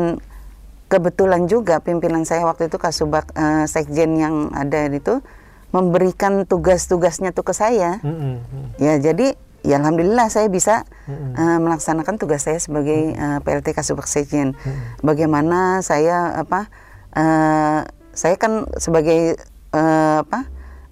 [0.86, 5.18] kebetulan juga pimpinan saya waktu itu kasubag eh, sekjen yang ada itu
[5.72, 8.00] memberikan tugas-tugasnya tuh ke saya.
[8.00, 8.64] Mhm, mhm.
[8.78, 11.34] Ya jadi ya alhamdulillah saya bisa Mm-mm.
[11.34, 14.54] eh, melaksanakan tugas saya sebagai eh, PLT Kasubag Sekjen.
[15.00, 16.68] Bagaimana saya apa
[17.12, 17.80] eh,
[18.12, 19.40] saya kan sebagai
[19.72, 20.40] eh, apa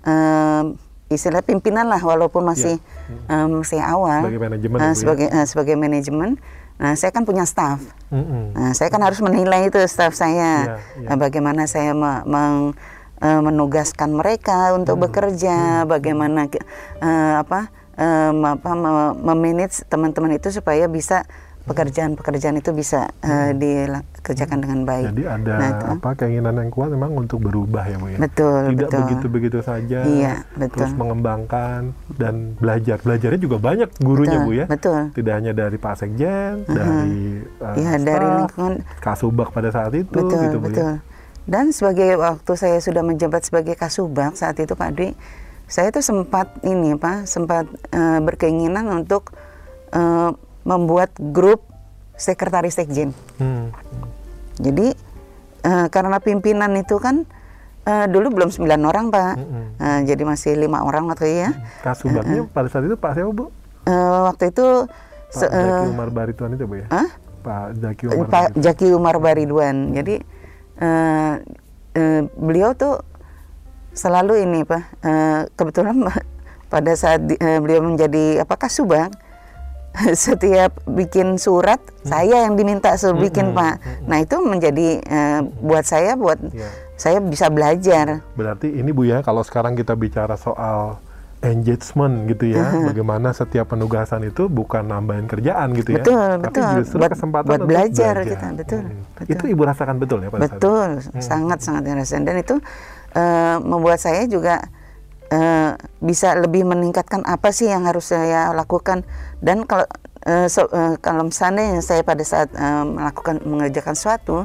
[0.04, 0.64] eh,
[1.10, 2.78] istilah pimpinan lah walaupun masih
[3.26, 4.96] eh, masih awal Sebagai manajemen ya, Bu, ya?
[4.96, 6.32] sebagai eh, sebagai manajemen.
[6.80, 7.84] Nah, saya kan punya staff.
[8.08, 8.56] Mhm.
[8.56, 11.08] Nah, saya kan harus menilai itu staff saya, Iya, iya.
[11.12, 12.72] Eh, bagaimana saya me- meng-
[13.20, 15.56] eh, menugaskan mereka untuk Hmm, bekerja,
[15.86, 16.64] bagaimana ki-
[16.98, 17.68] eh, apa,
[18.32, 21.28] me- apa me- memanage teman-teman itu supaya bisa
[21.70, 25.04] pekerjaan-pekerjaan itu bisa eh, dikerjakan dengan baik.
[25.04, 25.12] Hmm.
[25.12, 25.86] Jadi ada Nah, itu.
[25.94, 28.18] apa keinginan yang kuat memang untuk berubah ya Bu ya.
[28.18, 30.00] Betul, Tidak begitu-begitu saja.
[30.02, 30.82] Iya, betul.
[30.82, 31.80] Terus mengembangkan
[32.12, 32.98] dan belajar.
[32.98, 34.66] Belajarnya juga banyak gurunya Betul, Bu ya.
[34.66, 35.00] betul.
[35.14, 37.18] Tidak hanya dari Pak Sekjen, dari
[37.60, 38.74] uh, Iya, dari lingkungan.
[38.98, 40.90] Kasubag pada saat itu betul, gitu Bu betul.
[40.90, 40.98] ya.
[41.50, 45.18] Dan sebagai waktu saya sudah menjabat sebagai kasubag saat itu Pak Dwi,
[45.66, 49.34] saya itu sempat ini Pak, sempat eh, berkeinginan untuk
[49.90, 50.30] eh,
[50.62, 51.66] membuat grup
[52.14, 53.18] sekretaris sekjen.
[53.36, 53.74] Hmm.
[54.62, 54.94] Jadi
[55.64, 57.26] eh, karena pimpinan itu kan
[57.84, 59.66] eh, dulu belum 9 orang Pak, Mm-mm.
[59.76, 61.52] Eh, jadi masih lima orang waktu itu ya.
[61.82, 63.50] Kasubagnya pada saat itu Pak siapa Bu?
[63.90, 66.86] Eh, waktu itu Pak se- Zaki Umar Barituan itu Bu ya?
[66.94, 67.10] Hah?
[67.40, 68.46] Pak Zaki Eh, Umar Pak.
[68.54, 69.96] Jaki Umar Baridwan.
[69.96, 70.22] Jadi
[70.80, 71.34] eh,
[71.94, 73.04] eh, beliau tuh
[73.92, 74.84] selalu ini pak.
[75.02, 75.96] eh, kebetulan
[76.74, 79.12] pada saat di- eh, beliau menjadi apa kasubag,
[80.16, 83.82] setiap bikin surat saya yang diminta suruh bikin pak.
[84.06, 86.70] Nah itu menjadi eh, buat saya buat Iya.
[86.96, 88.22] saya bisa belajar.
[88.34, 91.02] Berarti ini Bu ya, kalau sekarang kita bicara soal
[91.40, 96.72] engagement gitu ya, bagaimana setiap penugasan itu bukan nambahin kerjaan gitu ya, Betul, tapi betul.
[96.78, 99.02] justru Buat- kesempatan buat untuk belajar kita, betul, Hmm.
[99.16, 99.32] betul.
[99.32, 100.58] Itu ibu rasakan betul ya pada saat itu?
[100.60, 102.56] Betul, sangat sangat ngerasain dan itu
[103.10, 104.60] eh, membuat saya juga
[105.30, 109.08] eh, bisa lebih meningkatkan apa sih yang harus saya lakukan
[109.40, 109.88] dan kalau
[110.22, 114.44] eh, so- eh, kalau misalnya saya pada saat eh, melakukan mengerjakan suatu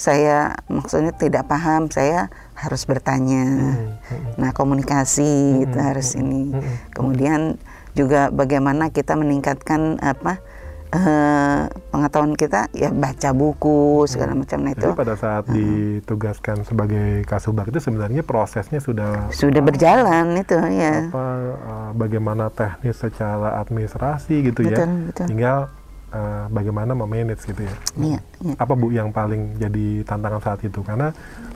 [0.00, 3.76] saya maksudnya tidak paham saya harus bertanya.
[4.40, 6.56] Nah komunikasi itu harus ini.
[6.96, 7.60] Kemudian
[7.92, 10.40] juga bagaimana kita meningkatkan apa
[10.96, 12.72] eh, pengetahuan kita?
[12.72, 14.64] Ya baca buku segala macam.
[14.64, 20.56] Nah itu Jadi pada saat ditugaskan sebagai kasubag itu sebenarnya prosesnya sudah sudah berjalan itu
[20.56, 21.12] ya.
[21.12, 21.26] apa
[21.60, 25.26] uh, bagaimana teknis secara administrasi gitu ya, Betul, betul.
[25.28, 25.58] tinggal
[26.10, 27.74] uh, bagaimana memanage gitu ya.
[27.98, 28.54] Iya, iya.
[28.58, 30.82] Apa bu yang paling jadi tantangan saat itu?
[30.82, 31.10] Karena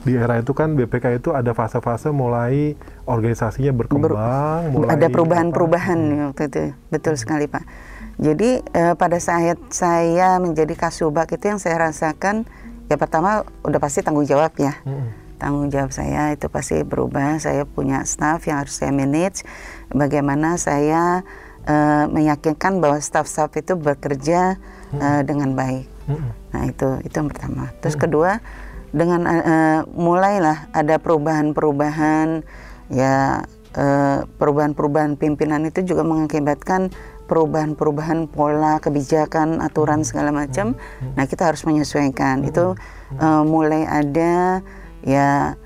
[0.05, 2.77] di era itu kan BPK itu ada fase-fase mulai
[3.09, 6.63] organisasinya berkembang, mulai ada perubahan-perubahan waktu itu
[6.93, 7.65] betul sekali pak
[8.21, 12.45] jadi eh, pada saat saya menjadi kasubag itu yang saya rasakan
[12.85, 15.41] ya pertama udah pasti tanggung jawab ya Mm-mm.
[15.41, 19.41] tanggung jawab saya itu pasti berubah saya punya staff yang harus saya manage
[19.89, 21.25] bagaimana saya
[21.65, 24.57] eh, meyakinkan bahwa staff-staff itu bekerja
[24.95, 25.85] eh, dengan baik.
[26.05, 26.31] Mm-mm.
[26.53, 27.73] Nah itu itu yang pertama.
[27.81, 28.39] Terus kedua
[28.95, 32.47] dengan uh, mulailah ada perubahan-perubahan
[32.87, 33.43] ya
[33.75, 36.95] uh, perubahan-perubahan pimpinan itu juga mengakibatkan
[37.27, 40.79] perubahan-perubahan pola kebijakan aturan segala macam.
[41.17, 42.47] Nah kita harus menyesuaikan.
[42.47, 42.79] Itu
[43.19, 44.63] uh, mulai ada
[45.03, 45.59] ya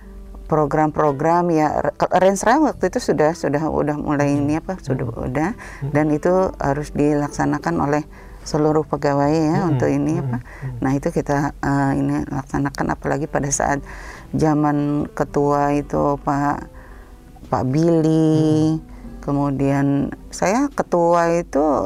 [0.50, 5.54] program-program ya Rensra waktu itu sudah sudah udah mulai ini apa sudah udah
[5.94, 8.04] dan itu harus dilaksanakan oleh
[8.50, 10.42] seluruh pegawai ya hmm, untuk ini apa.
[10.42, 13.84] Hmm, nah itu kita uh, ini laksanakan apalagi pada saat
[14.34, 16.66] zaman ketua itu Pak
[17.54, 19.22] Pak Billy, hmm.
[19.22, 21.86] kemudian saya ketua itu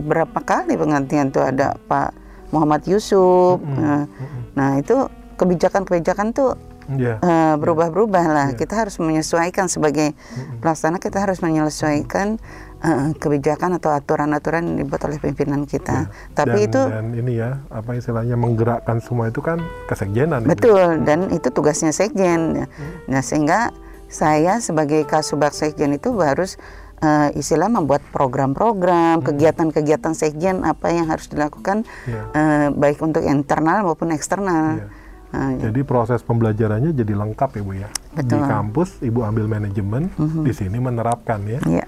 [0.00, 2.16] berapa kali penggantian tuh ada Pak
[2.56, 3.60] Muhammad Yusuf.
[3.60, 3.76] Hmm.
[3.76, 4.40] Nah, hmm.
[4.56, 4.96] nah itu
[5.36, 6.56] kebijakan-kebijakan tuh
[6.96, 7.20] yeah.
[7.20, 8.48] uh, berubah-berubah lah.
[8.54, 8.58] Yeah.
[8.58, 10.16] Kita harus menyesuaikan sebagai
[10.64, 12.40] pelaksana kita harus menyesuaikan
[12.80, 16.08] uh, kebijakan atau aturan-aturan yang dibuat oleh pimpinan kita.
[16.08, 16.12] Ya.
[16.32, 20.46] Tapi dan, itu dan ini ya apa istilahnya menggerakkan semua itu kan kesekjenan.
[20.48, 21.04] Betul itu.
[21.04, 22.64] dan itu tugasnya sekjen.
[22.64, 22.92] Hmm.
[23.10, 23.74] Nah sehingga
[24.08, 26.56] saya sebagai kasubag sekjen itu harus
[27.04, 29.26] uh, istilah membuat program-program, hmm.
[29.26, 32.22] kegiatan-kegiatan sekjen apa yang harus dilakukan ya.
[32.32, 34.88] uh, baik untuk internal maupun eksternal.
[35.28, 35.36] Ya.
[35.36, 37.88] Uh, jadi proses pembelajarannya jadi lengkap ya bu ya.
[38.16, 38.32] Betul.
[38.32, 40.44] Di kampus ibu ambil manajemen, uh -huh.
[40.44, 41.60] di sini menerapkan ya.
[41.68, 41.84] ya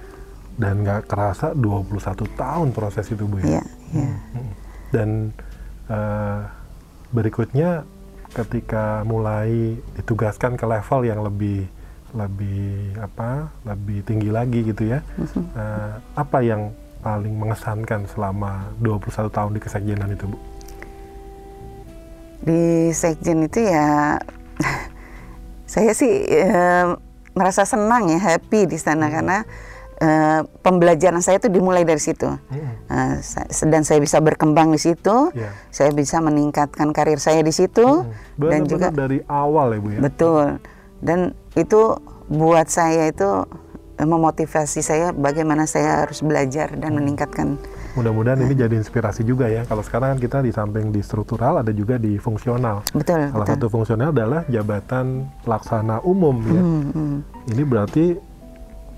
[0.61, 1.89] dan nggak kerasa 21
[2.37, 3.65] tahun proses itu bu ya.
[3.65, 4.15] Yeah, yeah.
[4.93, 5.33] Dan
[5.89, 6.45] uh,
[7.17, 7.89] berikutnya
[8.37, 11.65] ketika mulai ditugaskan ke level yang lebih
[12.11, 15.01] lebih apa lebih tinggi lagi gitu ya.
[15.57, 20.39] Uh, apa yang paling mengesankan selama 21 tahun di kesekjenan itu bu?
[22.41, 24.17] Di sekjen itu ya
[25.73, 26.99] saya sih uh,
[27.35, 29.15] merasa senang ya happy di sana hmm.
[29.15, 29.39] karena
[30.03, 32.91] uh, pembelajaran saya itu dimulai dari situ hmm.
[32.91, 33.15] uh,
[33.71, 35.55] dan saya bisa berkembang di situ yeah.
[35.71, 38.43] saya bisa meningkatkan karir saya di situ hmm.
[38.43, 40.47] dan juga dari awal ya bu ya betul
[41.01, 41.97] dan itu
[42.31, 43.47] buat saya itu
[44.01, 46.99] memotivasi saya bagaimana saya harus belajar dan hmm.
[46.99, 47.61] meningkatkan
[47.99, 49.67] mudah-mudahan ini jadi inspirasi juga ya.
[49.67, 52.87] Kalau sekarang kan kita di samping di struktural ada juga di fungsional.
[52.95, 53.31] Betul.
[53.31, 53.55] Salah betul.
[53.57, 56.63] satu fungsional adalah jabatan pelaksana umum ya.
[56.63, 57.17] Hmm, hmm.
[57.51, 58.05] Ini berarti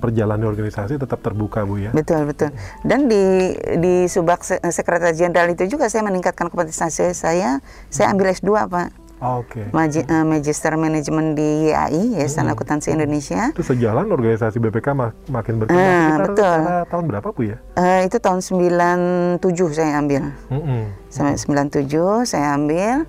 [0.03, 1.91] perjalanan organisasi tetap terbuka bu ya.
[1.95, 2.51] Betul betul.
[2.83, 7.63] Dan di di subak sekretaris jenderal itu juga saya meningkatkan kompetensi saya.
[7.87, 9.02] Saya ambil S2 pak.
[9.23, 9.71] Oh, Oke.
[9.71, 10.03] Okay.
[10.11, 12.59] Uh, Magister Manajemen di YAI, Yayasan hmm.
[12.59, 13.55] Akuntansi Indonesia.
[13.55, 15.87] Itu sejalan organisasi BPK mak makin berkembang.
[15.87, 16.59] Uh, betul.
[16.91, 17.57] tahun berapa bu ya?
[17.79, 20.35] Uh, itu tahun 97 saya ambil.
[20.51, 20.91] Hmm.
[21.07, 21.87] Sampai 97
[22.27, 23.07] saya ambil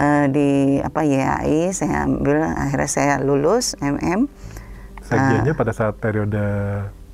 [0.00, 4.32] uh, di apa YAI, saya ambil akhirnya saya lulus MM
[5.10, 6.44] sekjennya uh, pada saat periode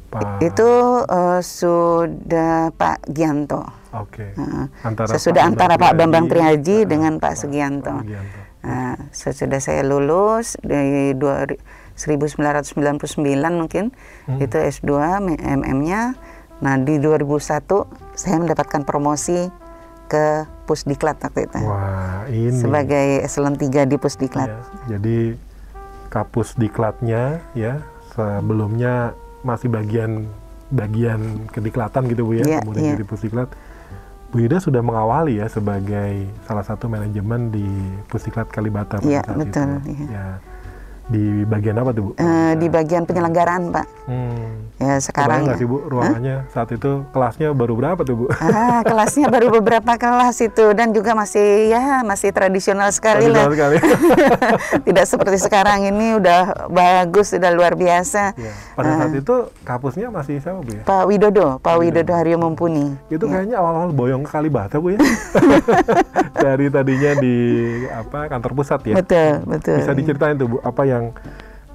[0.07, 0.71] Pak itu
[1.03, 3.67] uh, sudah Pak Gianto.
[4.03, 4.35] Oke.
[4.35, 4.41] Okay.
[4.41, 7.97] Uh, antara sesudah Pak antara Pak Bambang Triaji uh, dengan Pak, Pak Sugianto.
[8.67, 11.95] Uh, sesudah saya lulus dari 1999
[13.55, 13.95] mungkin
[14.27, 14.43] hmm.
[14.43, 14.91] itu S2
[15.33, 16.19] MM-nya.
[16.61, 19.49] Nah di 2001 saya mendapatkan promosi
[20.11, 21.63] ke Pusdiklat waktu itu.
[21.63, 22.59] Wah ini.
[22.59, 24.51] Sebagai eselon 3 di Pusdiklat.
[24.51, 24.59] Ya,
[24.99, 25.39] jadi
[26.11, 27.83] kapus diklatnya ya
[28.15, 29.13] sebelumnya
[29.45, 30.27] masih bagian
[30.73, 32.95] bagian kediklatan gitu Bu ya, yeah, kemudian yeah.
[32.99, 33.49] jadi pusdiklat.
[34.37, 37.65] Bu Ida sudah mengawali ya sebagai salah satu manajemen di
[38.05, 40.05] Pusdiklat Kalibata pada saat betul, itu.
[40.13, 40.13] Yeah.
[40.13, 40.29] Ya.
[41.07, 42.11] Di bagian apa tuh Bu?
[42.19, 43.87] Uh, di bagian penyelenggaraan Pak.
[44.11, 44.67] Hmm.
[44.77, 45.49] Ya sekarang.
[45.49, 46.53] nggak sih Bu ruangannya huh?
[46.53, 48.25] saat itu kelasnya baru berapa tuh Bu?
[48.37, 53.55] Ah kelasnya baru beberapa kelas itu dan juga masih ya masih tradisional sekali tradisional lah.
[53.57, 53.77] Sekali.
[54.93, 58.37] Tidak seperti sekarang ini udah bagus sudah luar biasa.
[58.37, 58.53] Ya.
[58.77, 60.83] Pada uh, saat itu kampusnya masih siapa Bu ya?
[60.85, 62.87] Pak Widodo, Pak Widodo, Widodo Haryo Mumpuni.
[63.09, 63.41] Itu ya.
[63.41, 65.01] kayaknya awal-awal boyong ke Kalibata Bu ya.
[66.47, 67.37] Dari tadinya di
[67.89, 68.95] apa kantor pusat ya.
[69.01, 69.81] Betul betul.
[69.81, 71.07] Bisa diceritain tuh Bu apa yang yang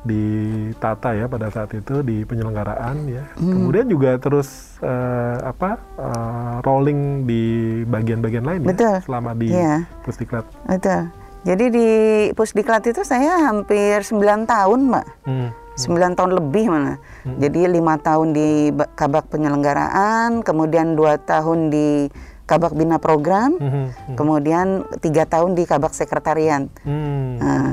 [0.01, 3.23] ditata ya pada saat itu di penyelenggaraan ya.
[3.37, 3.53] Hmm.
[3.53, 7.43] Kemudian juga terus uh, apa uh, rolling di
[7.85, 8.95] bagian-bagian lain ya, Betul.
[8.97, 9.85] ya selama di yeah.
[10.01, 10.45] Pusdiklat.
[10.65, 11.13] Betul.
[11.41, 11.89] Jadi di
[12.37, 15.07] Pusdiklat itu saya hampir 9 tahun, Mbak.
[15.25, 15.49] Hmm.
[15.73, 17.01] 9 tahun lebih mana.
[17.25, 17.37] Hmm.
[17.41, 22.09] Jadi lima tahun di Kabak penyelenggaraan, kemudian dua tahun di
[22.45, 23.69] Kabak Bina Program, hmm.
[23.71, 24.15] Hmm.
[24.17, 26.69] kemudian tiga tahun di Kabak Sekretarian.
[26.85, 27.39] Hmm.
[27.39, 27.69] Nah,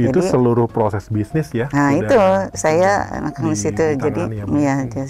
[0.00, 2.16] itu jadi, seluruh proses bisnis ya nah itu.
[2.56, 3.84] Saya akan di situ.
[4.00, 4.22] jadi
[4.56, 5.04] ya, ya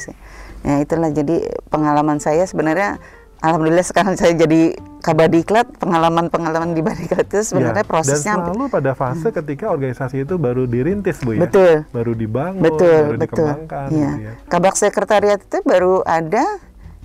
[0.62, 1.10] ya itulah.
[1.10, 2.98] Jadi pengalaman saya sebenarnya
[3.42, 8.94] alhamdulillah sekarang saya jadi kabadiklat pengalaman-pengalaman di badiklat itu sebenarnya ya, prosesnya dan selalu pada
[8.94, 9.36] fase hmm.
[9.42, 11.40] ketika organisasi itu baru dirintis bu ya.
[11.46, 11.74] Betul.
[11.90, 13.50] Baru dibangun betul baru betul.
[13.50, 13.54] ya.
[13.90, 14.32] Gitu ya.
[14.46, 16.46] kabak sekretariat itu baru ada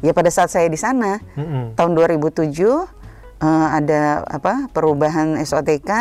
[0.06, 1.18] ya pada saat saya di sana.
[1.34, 1.64] Mm -hmm.
[1.74, 2.97] tahun 2007
[3.40, 5.92] uh, ada apa perubahan SOTK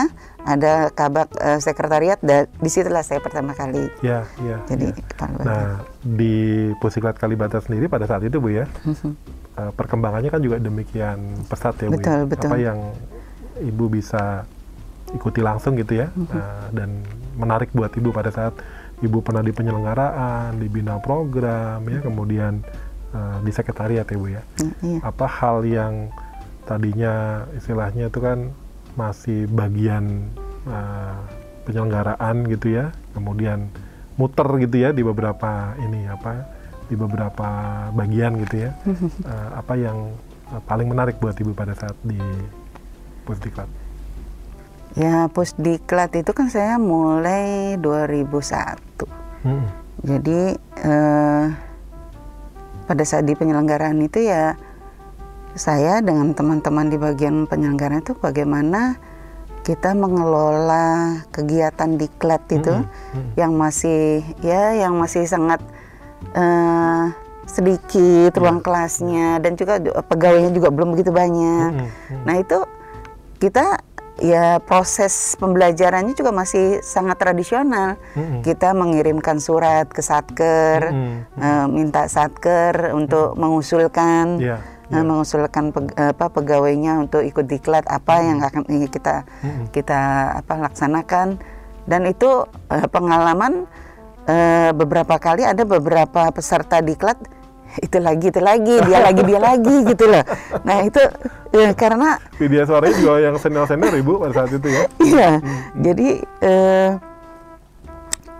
[0.46, 4.62] ada kabak eh, sekretariat dan di situlah saya pertama kali Ya, ya.
[4.70, 5.26] jadi ya.
[5.42, 6.34] Nah, di
[6.78, 9.10] Pusiklat Kalibata sendiri pada saat itu Bu ya, Mhm.
[9.58, 11.18] eh, perkembangannya kan juga demikian
[11.50, 11.98] pesat ya Bu.
[11.98, 11.98] ya.
[11.98, 12.46] Betul, betul.
[12.46, 12.78] Apa yang
[13.58, 14.46] Ibu bisa
[15.10, 16.30] ikuti langsung gitu ya, Mhm.
[16.30, 16.88] eh, dan
[17.34, 18.54] menarik buat Ibu pada saat
[18.96, 22.62] Ibu pernah di penyelenggaraan, di bina program ya, kemudian
[23.10, 24.42] eh, di sekretariat ya Bu ya.
[24.62, 24.98] Mm, iya.
[25.02, 26.06] Apa hal yang
[26.66, 28.50] tadinya istilahnya itu kan
[28.98, 30.28] masih bagian
[30.66, 31.18] eh,
[31.64, 33.70] penyelenggaraan gitu ya, kemudian
[34.18, 36.44] muter gitu ya di beberapa ini apa
[36.86, 37.48] di beberapa
[37.94, 38.70] bagian gitu ya.
[39.30, 40.14] Eh, apa yang
[40.66, 42.18] paling menarik buat ibu pada saat di
[43.26, 43.66] Pusdiklat?
[44.96, 49.04] Ya pusdiklat itu kan saya mulai 2001.
[49.44, 49.68] Hmm.
[50.00, 51.44] Jadi eh,
[52.88, 54.56] pada saat di penyelenggaraan itu ya
[55.56, 59.00] saya dengan teman-teman di bagian penyelenggaraan itu bagaimana
[59.66, 63.30] kita mengelola kegiatan diklat itu Mm-mm, mm-mm.
[63.34, 65.58] yang masih ya yang masih sangat
[66.38, 67.04] eh,
[67.50, 71.82] sedikit ruang kelasnya dan juga pegawainya juga belum begitu banyak.
[71.82, 72.22] Mm-mm, mm-mm.
[72.22, 72.58] Nah itu
[73.42, 73.82] kita
[74.22, 77.98] ya proses pembelajarannya juga masih sangat tradisional.
[78.14, 78.46] Mm-mm.
[78.46, 81.42] Kita mengirimkan surat ke satker, Mm-mm.
[81.42, 84.58] eh, minta satker untuk mengusulkan, Iya,
[84.92, 89.70] eh, mengusulkan peg- apa pegawainya untuk ikut diklat apa yang akan kita Mm-mm.
[89.74, 90.00] kita
[90.42, 91.38] apa laksanakan.
[91.86, 93.66] Dan itu eh, pengalaman
[94.26, 97.18] eh, beberapa kali ada beberapa peserta diklat
[97.76, 100.24] itu lagi itu lagi dia lagi dia lagi gitu loh.
[100.64, 101.02] Nah itu
[101.54, 104.82] eh, karena Media suaranya juga yang senior-senior ibu pada saat itu ya.
[105.06, 105.30] Iya,
[105.78, 106.08] jadi
[106.42, 106.90] eh,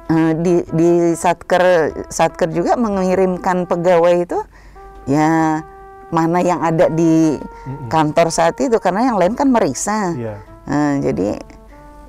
[0.09, 4.39] eh, di di satker satker juga mengirimkan pegawai itu
[5.07, 5.63] ya
[6.11, 7.35] mana yang ada di
[7.91, 10.15] kantor saat itu karena yang lain kan meriksa.
[10.15, 10.35] Iya.
[10.67, 11.29] Eh, jadi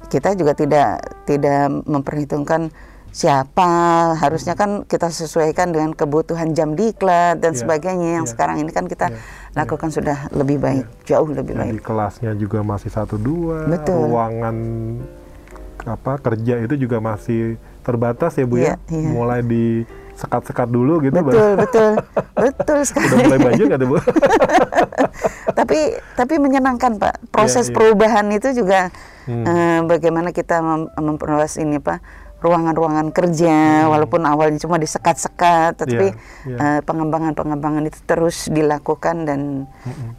[0.07, 0.89] kita juga tidak
[1.27, 2.71] tidak memperhitungkan
[3.11, 3.69] siapa
[4.13, 8.31] harusnya kan kita sesuaikan dengan kebutuhan jam diklat dan Iya, sebagainya yang iya.
[8.31, 9.19] sekarang ini kan kita Iya,
[9.57, 14.13] lakukan sudah lebih baik jauh lebih Jadi baik kelasnya juga masih satu dua, Betul.
[14.13, 14.55] ruangan
[15.87, 18.75] apa kerja itu juga masih terbatas ya bu ya.
[18.91, 19.09] Iya, iya.
[19.09, 19.65] Mulai di
[20.17, 21.13] sekat-sekat dulu gitu.
[21.15, 21.91] betul betul
[22.33, 23.97] betul sekali Udah mulai banjir nggak tuh bu?
[25.53, 25.79] tapi
[26.13, 27.75] tapi menyenangkan pak proses Iya, iya.
[27.75, 28.89] perubahan itu juga
[29.23, 29.43] Hmm.
[29.43, 31.99] eh, bagaimana kita mem- memperluas ini pak
[32.37, 36.19] ruangan-ruangan kerja walaupun awalnya cuma disekat-sekat tapi Hmm.
[36.45, 36.57] Iya, iya.
[36.69, 39.67] eh, pengembangan-pengembangan itu terus dilakukan dan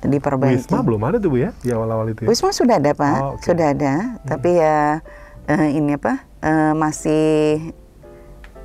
[0.02, 2.28] diperbaiki Wisma belum ada tuh bu ya di awal-awal itu ya?
[2.28, 3.42] Wisma sudah ada pak Oh, oke.
[3.42, 5.00] sudah ada tapi ya
[5.46, 7.24] eh, ini apa eh, masih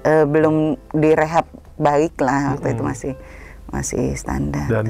[0.04, 0.56] eh, belum
[0.92, 3.14] direhab baik lah waktu itu masih
[3.68, 4.86] masih standar Dan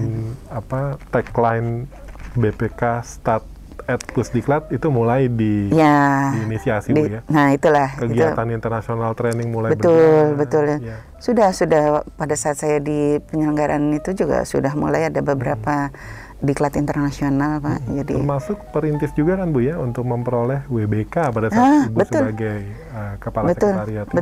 [0.49, 1.87] apa tagline
[2.33, 3.45] BPK Start
[3.83, 7.21] at Pusdiklat itu mulai di ya diinisiasi di- bu ya.
[7.25, 7.99] nah itulah itu.
[8.05, 10.37] Kegiatan internasional training mulai betul berjalan.
[10.37, 10.97] betul Ya.
[11.17, 15.91] sudah sudah pada saat saya di penyelenggaraan itu juga sudah mulai ada beberapa
[16.39, 21.63] diklat internasional pak jadi Termasuk perintis juga kan Bu ya untuk memperoleh WBK pada saat
[21.63, 22.19] Ah, Ibu betul.
[22.21, 22.57] sebagai
[22.89, 24.05] uh, kepala betul sekretariat.
[24.05, 24.15] ya.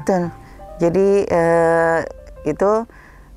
[0.82, 2.00] Jadi eh,
[2.44, 2.72] itu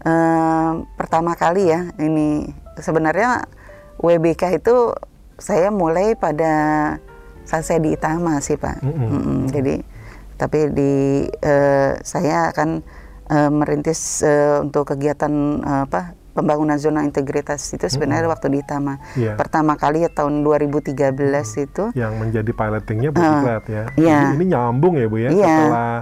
[0.01, 3.45] eh, pertama kali ya ini sebenarnya
[4.01, 4.97] WBK itu
[5.37, 6.53] saya mulai pada
[7.45, 9.09] saat saya di Itama sih pak Mm-mm.
[9.11, 9.75] Mm-mm, jadi
[10.35, 10.93] tapi di
[11.29, 12.81] eh, saya akan
[13.29, 16.01] eh, merintis eh, untuk kegiatan eh, apa
[16.33, 19.39] pembangunan zona integritas itu sebenarnya waktu di Itama Iya.
[19.39, 20.91] pertama kali ya tahun 2013
[21.63, 23.85] itu Yang menjadi pilotingnya Pusdiklat ya.
[23.95, 24.19] iya.
[24.27, 25.47] Jadi ini nyambung ya Bu ya Iya.
[25.47, 25.93] setelah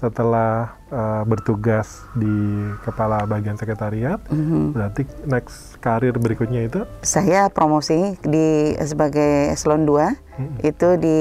[0.00, 2.32] setelah uh, bertugas di
[2.80, 4.72] kepala bagian sekretariat, Mhm.
[4.72, 6.88] berarti next karir berikutnya itu?
[7.04, 10.16] Saya promosi di sebagai eselon 2
[10.64, 11.18] itu di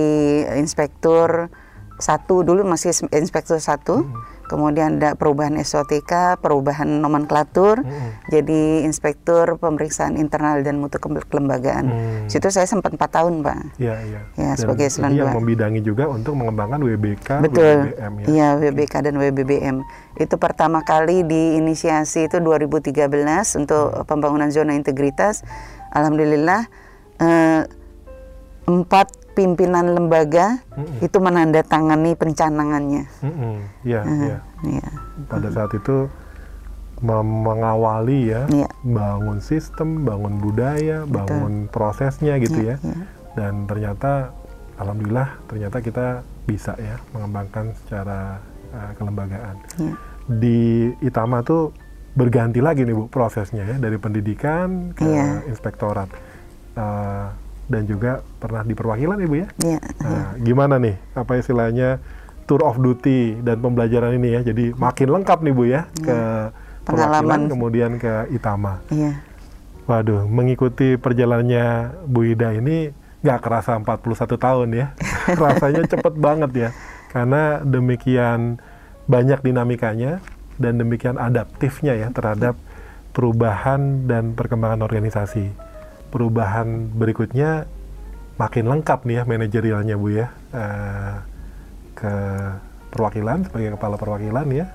[0.56, 1.52] inspektur
[2.00, 4.08] satu dulu masih inspektur satu
[4.50, 7.86] kemudian ada perubahan SOTK perubahan nomenklatur.
[8.34, 11.86] Jadi inspektur pemeriksaan internal dan mutu ke- kelembagaan.
[11.90, 12.26] Hmm.
[12.26, 13.78] situ saya sempat empat tahun pak.
[13.78, 14.22] Ya ya.
[14.34, 17.94] Ya, sebagai eselon yang membidangi juga untuk mengembangkan WBK, betul.
[17.94, 18.26] WBM ya.
[18.26, 19.78] iya WBK dan WBBM
[20.18, 23.06] itu pertama kali diinisiasi itu 2013
[23.62, 25.46] untuk pembangunan zona integritas.
[25.94, 26.66] Alhamdulillah
[27.22, 27.62] eh,
[28.70, 31.00] empat pimpinan lembaga Mm-mm.
[31.00, 33.56] itu menandatangani pencanangannya Mm-mm.
[33.88, 34.38] Iya, Eh, iya.
[34.68, 34.88] iya.
[35.26, 36.12] pada saat itu
[37.00, 38.68] mengawali ya Iya.
[38.84, 42.76] bangun sistem, bangun budaya, bangun prosesnya gitu ya.
[42.78, 42.98] iya.
[43.32, 44.36] Dan ternyata
[44.76, 46.08] alhamdulillah ternyata kita
[46.44, 48.44] bisa ya mengembangkan secara
[48.76, 49.56] uh, kelembagaan.
[49.80, 49.94] Iya.
[50.30, 50.60] Di
[51.00, 51.72] Itama tuh
[52.12, 55.48] berganti lagi nih Bu prosesnya ya dari pendidikan ke Iya.
[55.48, 56.12] inspektorat.
[56.76, 57.32] Uh,
[57.70, 59.48] dan juga pernah di perwakilan ibu ya.
[59.62, 59.80] Iya.
[60.02, 62.02] Nah, gimana nih apa istilahnya
[62.50, 64.42] tour of duty dan pembelajaran ini ya?
[64.42, 66.18] Jadi makin lengkap nih bu ya ke
[66.84, 67.42] perwakilan Pengalaman.
[67.54, 68.82] kemudian ke Itama.
[68.90, 69.22] Iya.
[69.86, 71.66] Waduh, mengikuti perjalanannya
[72.06, 74.86] Bu Ida ini nggak kerasa 41 tahun ya.
[75.46, 76.70] Rasanya cepet banget ya.
[77.10, 78.62] Karena demikian
[79.10, 80.22] banyak dinamikanya
[80.62, 82.54] dan demikian adaptifnya ya terhadap
[83.14, 85.69] perubahan dan perkembangan organisasi.
[86.10, 87.70] Perubahan berikutnya
[88.42, 90.28] makin lengkap nih ya manajerialnya Bu ya.
[90.54, 91.16] Eh,
[91.94, 92.16] ke
[92.90, 94.66] perwakilan sebagai kepala perwakilan ya.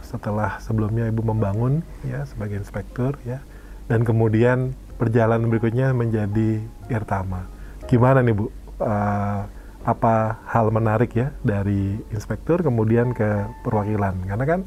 [0.00, 3.44] Setelah sebelumnya Ibu membangun ya sebagai inspektur ya
[3.90, 7.48] dan kemudian perjalanan berikutnya menjadi Irtama.
[7.90, 8.48] Gimana nih Bu?
[8.80, 9.42] Eh,
[9.82, 14.14] apa hal menarik ya dari inspektur kemudian ke perwakilan?
[14.24, 14.60] Karena kan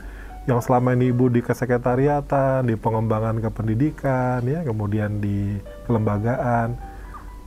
[0.46, 6.78] yang selama ini Ibu di kesekretariatan, di pengembangan kependidikan ya, kemudian di kelembagaan,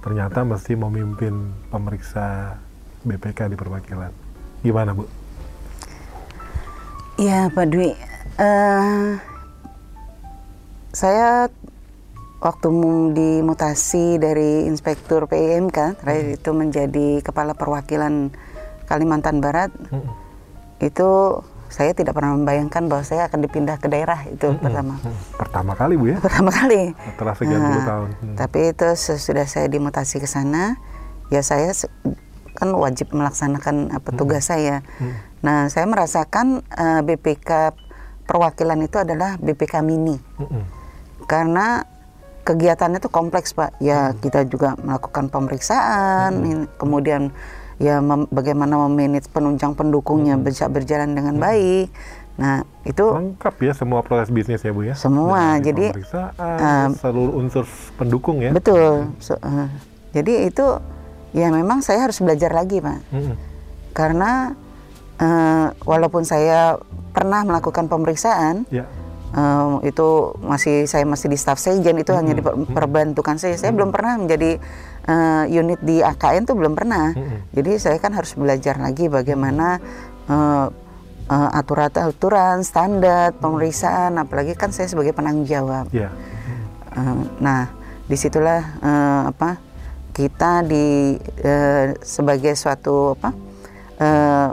[0.03, 1.35] ternyata mesti memimpin
[1.71, 2.59] pemeriksa
[3.07, 4.11] BPK di perwakilan.
[4.61, 5.07] Gimana Bu?
[7.19, 7.91] Iya Pak Dwi,
[8.39, 9.11] Eh,
[10.95, 11.51] saya
[12.39, 18.31] waktu mu- dimutasi dari inspektur PIMK terakhir itu menjadi kepala perwakilan
[18.87, 20.15] Kalimantan Barat Mm-mm.
[20.79, 21.11] itu
[21.69, 25.15] saya tidak pernah membayangkan bahwa saya akan dipindah ke daerah itu pertama Mm.
[25.37, 28.09] Pertama kali Bu ya, pertama kali setelah sekian puluh Nah, tahun.
[28.15, 28.37] Hmm.
[28.37, 30.77] Tapi itu sesudah saya dimutasi ke sana,
[31.29, 31.71] ya saya
[32.53, 34.83] kan wajib melaksanakan apa tugas saya.
[34.97, 35.15] Hmm.
[35.39, 37.77] Nah, saya merasakan eh, BPK
[38.25, 40.63] perwakilan itu adalah BPK mini Mm-mm.
[41.25, 41.87] karena
[42.43, 43.77] kegiatannya itu kompleks, Pak.
[43.79, 44.19] Ya, Hmm.
[44.19, 47.29] kita juga melakukan pemeriksaan, ini- kemudian
[47.79, 50.43] ya mem- bagaimana memanage penunjang pendukungnya Hmm.
[50.43, 51.89] bisa berjalan dengan baik.
[52.35, 55.87] Nah, itu lengkap ya semua proses bisnis ya bu ya Semua, Dari jadi,
[56.39, 59.11] um, seluruh unsur pendukung ya betul.
[59.19, 59.67] So- eh,
[60.13, 60.67] jadi itu
[61.33, 62.99] ya memang saya harus belajar lagi, Pak.
[63.11, 63.35] Mm-mm.
[63.91, 64.55] karena
[65.17, 66.79] eh, walaupun saya
[67.11, 68.87] pernah melakukan pemeriksaan ya
[69.35, 70.09] eh, itu
[70.41, 73.57] masih saya masih di staff sejen itu hanya diperbantukan saya.
[73.57, 74.61] Saya belum pernah menjadi
[75.09, 77.13] eh, unit di AKN tuh belum pernah.
[77.17, 77.53] Mm-mm.
[77.57, 79.81] jadi saya kan harus belajar lagi bagaimana
[80.29, 80.67] eh,
[81.29, 85.89] eh, aturan-aturan standar pemeriksaan apalagi kan saya sebagai penanggung jawab.
[85.93, 86.13] Ya
[86.99, 87.71] Eh, nah,
[88.09, 89.61] di situlah eh, apa
[90.17, 91.15] kita di
[91.45, 93.31] eh, sebagai suatu apa
[94.01, 94.49] eh,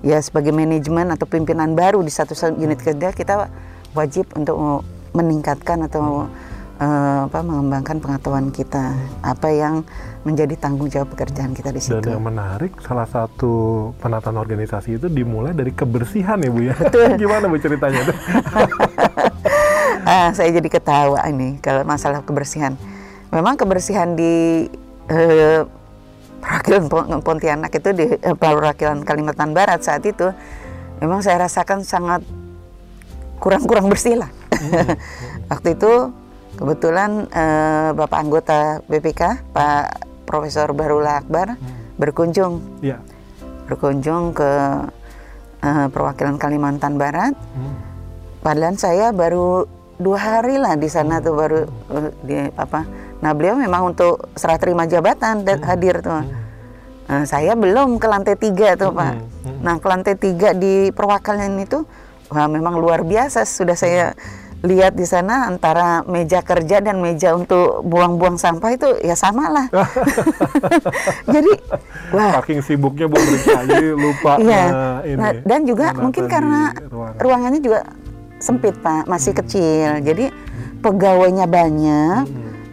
[0.00, 3.52] ya sebagai manajemen atau pimpinan baru di satu unit kerja kita
[3.94, 4.86] wajib untuk
[5.16, 6.30] meningkatkan atau
[6.78, 9.82] eh, apa mengembangkan pengetahuan kita apa yang
[10.22, 12.08] menjadi tanggung jawab pekerjaan kita di dan situ.
[12.12, 16.76] yang menarik salah satu penataan organisasi itu dimulai dari kebersihan ya bu ya
[17.20, 18.16] gimana bu ceritanya tuh
[20.10, 22.74] ah, saya jadi ketawa ini kalau masalah kebersihan.
[23.30, 24.66] Memang kebersihan di
[25.06, 25.62] eh,
[26.42, 30.34] perwakilan Pon- Pontianak itu di eh, perwakilan Kalimantan Barat saat itu
[30.98, 32.26] memang saya rasakan sangat
[33.40, 34.30] kurang-kurang bersih lah.
[35.50, 36.12] Waktu itu
[36.60, 39.84] kebetulan eh, Bapak anggota BPK Pak
[40.28, 41.56] Profesor Barula Akbar
[41.96, 43.00] berkunjung ya
[43.64, 44.50] berkunjung ke
[45.64, 47.90] eh, perwakilan Kalimantan Barat Mm.
[48.40, 49.68] Padahal saya baru
[50.00, 51.60] dua hari lah di sana tuh baru
[51.92, 52.88] uh, di apa.
[53.20, 56.24] Nah beliau memang untuk serah terima jabatan dan hadir tuh.
[57.10, 59.14] Nah, saya belum ke lantai tiga tuh pak.
[59.60, 61.84] Nah ke lantai tiga di perwakilan itu,
[62.30, 64.14] wah memang luar biasa sudah saya
[64.60, 69.66] lihat di sana antara meja kerja dan meja untuk buang-buang sampah itu ya sama lah.
[71.34, 71.52] Jadi
[72.10, 74.64] wah saking sibuknya bu meriksa jadi lupa Iya.
[74.66, 77.16] nah, ini Nah, dan juga mungkin karena ruangan.
[77.16, 77.80] ruangannya juga
[78.36, 80.00] sempit pak, masih kecil.
[80.00, 80.28] Jadi
[80.78, 82.22] pegawainya banyak,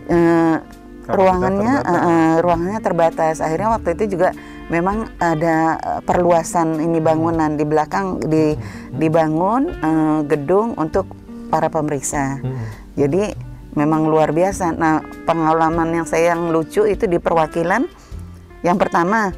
[0.07, 0.55] eh,
[0.99, 1.95] Kapasitas ruangannya terbatas.
[1.95, 3.35] eh, eh, ruangannya terbatas.
[3.39, 4.29] Akhirnya waktu itu juga
[4.67, 8.55] memang ada eh, perluasan ini bangunan di belakang di
[8.95, 11.07] dibangun eh, gedung untuk
[11.47, 12.43] para pemeriksa.
[12.43, 12.65] Mm-mm.
[12.97, 13.23] Jadi
[13.77, 14.73] memang luar biasa.
[14.73, 17.87] Nah, pengalaman yang saya yang lucu itu di perwakilan.
[18.65, 19.31] Yang pertama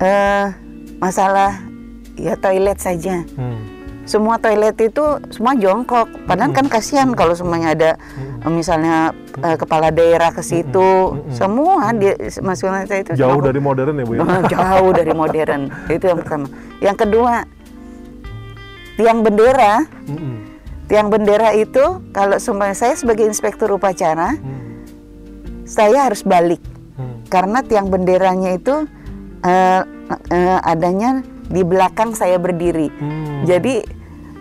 [0.00, 0.46] eh
[0.96, 1.60] masalah
[2.16, 3.26] ya toilet saja.
[3.36, 3.69] Hmm.
[4.10, 6.10] Semua toilet itu semua jongkok.
[6.26, 7.90] Padahal kan kasihan kalau semuanya ada
[8.42, 11.14] misalnya eh, kepala daerah ke situ.
[11.30, 12.10] Semua di
[12.42, 15.62] maksudnya saya itu jauh dari modern ya bu ya Oh, jauh dari modern.
[15.86, 16.50] itu yang pertama.
[16.82, 17.34] Yang kedua
[18.96, 19.86] tiang bendera.
[20.90, 24.82] Tiang bendera itu kalau sumpah saya sebagai inspektur upacara, Hmm.
[25.62, 26.58] saya harus balik
[26.98, 27.22] Hmm.
[27.30, 28.90] karena tiang benderanya itu
[29.40, 29.82] eh,
[30.28, 32.90] eh, adanya di belakang saya berdiri.
[32.90, 33.46] Hmm.
[33.46, 33.99] Jadi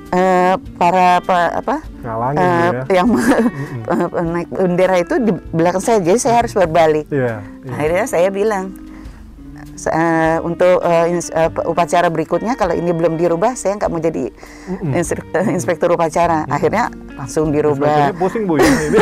[0.09, 2.83] eh, para pa- apa Ngalangin eh, Bu ya.
[2.95, 3.07] yang
[3.91, 7.05] eh, naik bendera itu di belakang saya, jadi saya harus berbalik.
[7.09, 7.39] Iya.
[7.61, 7.71] iya.
[7.71, 8.73] Akhirnya saya bilang
[9.75, 13.99] "Se- eh, untuk eh, ins- eh, upacara berikutnya kalau ini belum dirubah saya nggak mau
[13.99, 14.27] jadi
[14.87, 15.01] eh,
[15.47, 16.43] inspektur upacara.
[16.47, 18.11] Akhirnya langsung dirubah.
[18.13, 18.97] Pusing Bu ya ini.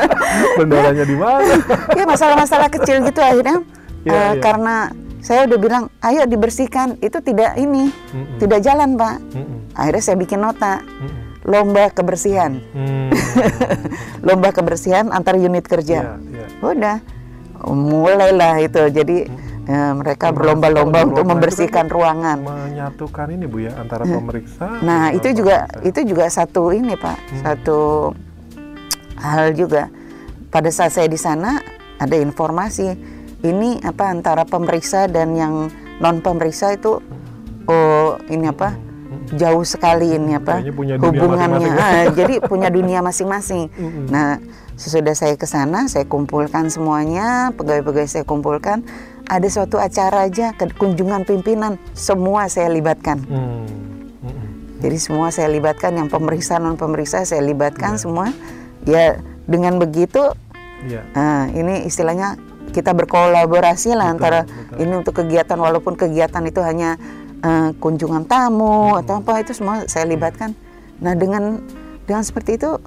[0.58, 1.44] Benderanya di mana?
[1.92, 3.60] ya masalah-masalah kecil gitu akhirnya
[4.02, 4.42] Iya, eh, iya.
[4.42, 4.76] karena
[5.22, 8.42] saya udah bilang ayo dibersihkan itu tidak ini Mm-mm.
[8.42, 9.22] tidak jalan pak.
[9.32, 9.58] Mm-mm.
[9.72, 11.46] Akhirnya saya bikin nota Mm-mm.
[11.46, 13.10] lomba kebersihan, Hmm.
[14.26, 16.18] lomba kebersihan antar unit kerja.
[16.18, 16.46] Iya, iya.
[16.60, 16.96] Udah
[17.62, 19.26] mulailah itu jadi
[19.62, 22.38] eh, mereka berlomba-lomba untuk itu membersihkan kan ruangan.
[22.42, 24.82] Menyatukan ini Bu ya antara pemeriksa.
[24.82, 25.86] Nah itu juga pemeriksa.
[25.86, 27.78] itu juga satu ini pak satu
[29.18, 29.86] hal juga
[30.50, 31.62] pada saat saya di sana
[31.96, 32.90] ada informasi
[33.42, 35.68] ini apa antara pemeriksa dan yang
[35.98, 37.02] non pemeriksa itu
[37.66, 38.74] oh ini apa
[39.34, 42.02] jauh sekali ini apa punya dunia hubungannya masing-masing ya.
[42.02, 43.62] Ah, jadi punya dunia masing-masing.
[44.14, 44.38] Nah
[44.72, 48.82] sesudah saya ke sana saya kumpulkan semuanya pegawai-pegawai saya kumpulkan
[49.28, 53.22] ada suatu acara aja kunjungan pimpinan semua saya libatkan.
[53.28, 53.82] Hmm.
[54.82, 58.02] Jadi semua saya libatkan, yang pemeriksa non pemeriksa saya libatkan Iya.
[58.02, 58.26] semua.
[58.82, 60.34] Ya dengan begitu,
[60.82, 61.06] Iya.
[61.14, 62.34] nah, ini istilahnya
[62.72, 64.76] kita berkolaborasi lah Betul, antara betul.
[64.82, 66.96] ini untuk kegiatan walaupun kegiatan itu hanya
[67.44, 70.56] eh, kunjungan tamu atau apa itu semua saya libatkan.
[71.04, 71.60] Nah dengan
[72.08, 72.80] dengan seperti itu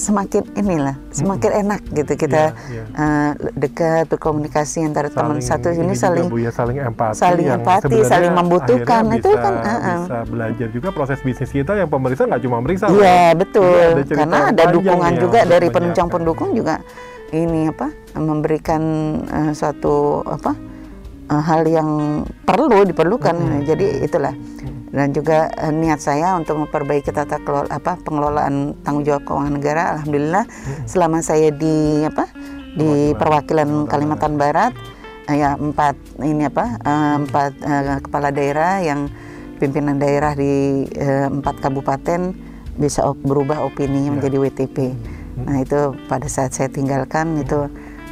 [0.00, 6.08] semakin inilah semakin enak gitu kita Iya, eh, dekat berkomunikasi antara teman satu ini juga,
[6.08, 9.02] saling ya, saling empati saling empati, saling membutuhkan.
[9.12, 10.00] Itu bisa, kan, uh-uh.
[10.06, 12.96] bisa belajar juga proses bisnis kita yang pemeriksa nggak cuma meriksa Iya.
[12.96, 16.76] Juga betul, ada cerita karena ada dukungan ya juga dari penunjang pendukung juga
[17.30, 18.82] ini apa memberikan
[19.24, 20.54] eh, suatu apa
[21.30, 23.64] eh, hal yang perlu diperlukan.
[23.64, 24.34] Jadi itulah.
[24.90, 29.82] Dan juga eh, niat saya untuk memperbaiki tata kelola apa pengelolaan tanggung jawab keuangan negara.
[29.98, 30.44] Alhamdulillah.
[30.86, 32.26] Selama saya di apa
[32.74, 34.74] di perwakilan Kalimantan Barat
[35.30, 39.06] eh, ya empat ini apa eh, empat eh, kepala daerah yang
[39.62, 42.34] pimpinan daerah di eh, empat kabupaten
[42.80, 44.76] bisa op- berubah opininya menjadi WTP.
[45.46, 47.70] Nah itu pada saat saya tinggalkan itu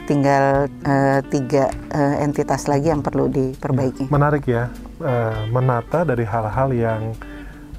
[0.09, 4.09] tinggal eh, tiga eh, entitas lagi yang perlu diperbaiki.
[4.09, 4.72] Menarik ya,
[5.05, 7.12] eh, menata dari hal-hal yang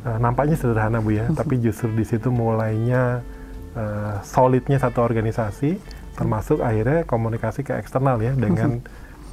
[0.06, 3.26] eh, nampaknya sederhana bu ya, tapi justru di situ mulainya
[3.74, 5.82] eh, solidnya satu organisasi,
[6.14, 8.78] termasuk akhirnya komunikasi ke eksternal ya dengan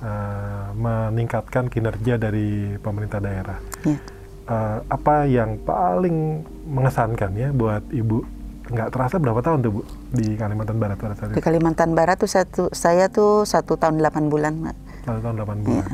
[0.01, 3.61] eh, meningkatkan kinerja dari pemerintah daerah.
[3.85, 4.01] Ya.
[4.47, 8.25] Eh, apa yang paling mengesankan ya buat ibu?
[8.67, 11.45] Nggak terasa berapa tahun tuh bu di Kalimantan Barat pada saat Di itu?
[11.45, 14.77] Kalimantan Barat tuh satu saya tuh satu tahun 8 bulan, Mbak.
[15.07, 15.87] Satu tahun 8 bulan.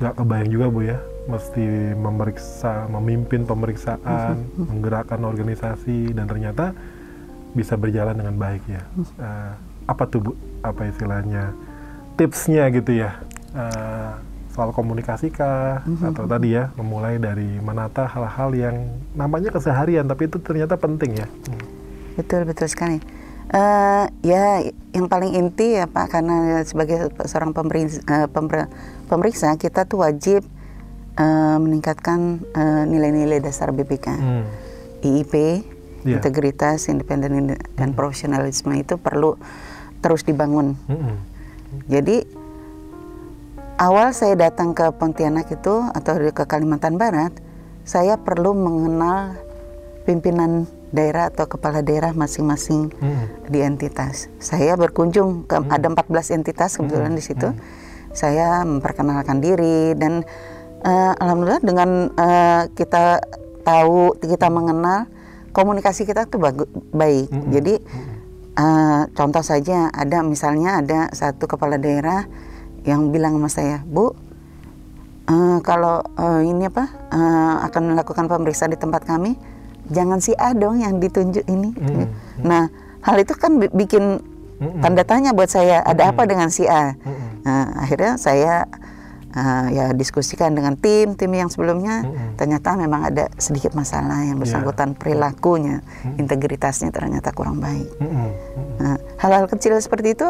[0.00, 1.64] Nggak kebayang juga Bu ya, mesti
[1.96, 6.76] memeriksa, memimpin pemeriksaan, menggerakkan organisasi, dan ternyata
[7.56, 8.82] bisa berjalan dengan baik ya.
[9.16, 9.52] Eh,
[9.88, 11.56] apa tuh Bu, apa istilahnya,
[12.20, 13.16] tipsnya gitu ya,
[13.50, 14.12] Eh,
[14.54, 18.76] soal komunikasi kah, atau tadi ya, memulai dari menata hal-hal yang
[19.14, 21.26] namanya keseharian, tapi itu ternyata penting ya.
[21.26, 21.79] Hmm.
[22.20, 23.00] Betul betul sekali.
[23.50, 24.62] Eh, ya
[24.94, 28.30] yang paling inti ya Pak karena sebagai seorang pemeriksa,
[29.08, 30.44] pemeriksa kita tuh wajib
[31.18, 34.06] eh, meningkatkan eh, nilai-nilai dasar BPK.
[34.12, 34.44] Hmm.
[35.00, 35.34] IIP,
[36.04, 36.16] Iya.
[36.16, 39.36] integritas, independen dan profesionalisme itu perlu
[40.00, 40.72] terus dibangun.
[40.88, 41.16] Mm-mm.
[41.92, 42.24] Jadi
[43.76, 47.36] awal saya datang ke Pontianak itu atau ke Kalimantan Barat,
[47.84, 49.36] saya perlu mengenal
[50.08, 53.26] pimpinan daerah atau kepala daerah masing-masing Mm-mm.
[53.46, 54.26] di entitas.
[54.42, 57.50] Saya berkunjung ke ada 14 entitas kebetulan di situ.
[58.10, 60.26] Saya memperkenalkan diri dan
[60.82, 63.22] eh, alhamdulillah dengan eh, kita
[63.62, 65.06] tahu kita mengenal
[65.54, 67.30] komunikasi kita tuh bagus baik.
[67.54, 67.74] Jadi
[68.58, 72.26] eh, contoh saja ada misalnya ada satu kepala daerah
[72.82, 74.10] yang bilang sama saya, "Bu,
[75.30, 76.84] eh, kalau eh, ini apa
[77.14, 79.38] eh, akan melakukan pemeriksaan di tempat kami,
[79.90, 82.08] jangan si A dong yang ditunjuk ini." Mm-mm.
[82.46, 82.70] Nah,
[83.02, 84.22] hal itu kan bi- bikin
[84.62, 84.80] Mm-mm.
[84.80, 85.82] tanda tanya buat saya.
[85.82, 86.94] Ada apa dengan si A?
[86.94, 87.28] Mm-mm.
[87.44, 88.68] Nah, akhirnya saya
[89.36, 92.04] uh, ya diskusikan dengan tim tim yang sebelumnya.
[92.04, 92.36] Mm-mm.
[92.40, 94.42] Ternyata memang ada sedikit masalah yang Ya.
[94.42, 95.84] bersangkutan perilakunya,
[96.16, 97.88] integritasnya ternyata kurang baik.
[98.00, 98.14] Mm-mm.
[98.14, 98.76] Mm-mm.
[98.80, 100.28] Nah, hal-hal kecil seperti itu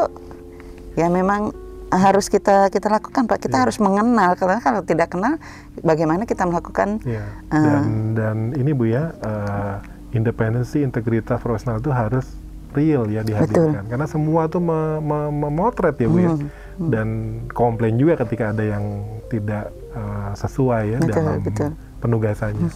[0.99, 1.55] ya memang
[1.91, 3.39] harus kita kita lakukan Pak.
[3.41, 3.63] Kita Ya.
[3.63, 5.37] harus mengenal karena kalau tidak kenal
[5.81, 7.59] bagaimana kita melakukan Ya, Eh.
[7.59, 7.83] dan
[8.15, 9.77] dan ini Bu ya, eh,
[10.13, 12.27] independensi, integritas profesional itu harus
[12.71, 13.87] real ya dihadirkan.
[13.87, 16.31] Karena semua tuh me- me- memotret ya Bu ya.
[16.31, 16.49] Hmm,
[16.81, 17.09] Dan
[17.51, 18.85] komplain juga ketika ada yang
[19.27, 21.71] tidak eh, sesuai ya Betul, dalam betul.
[21.99, 22.71] penugasannya.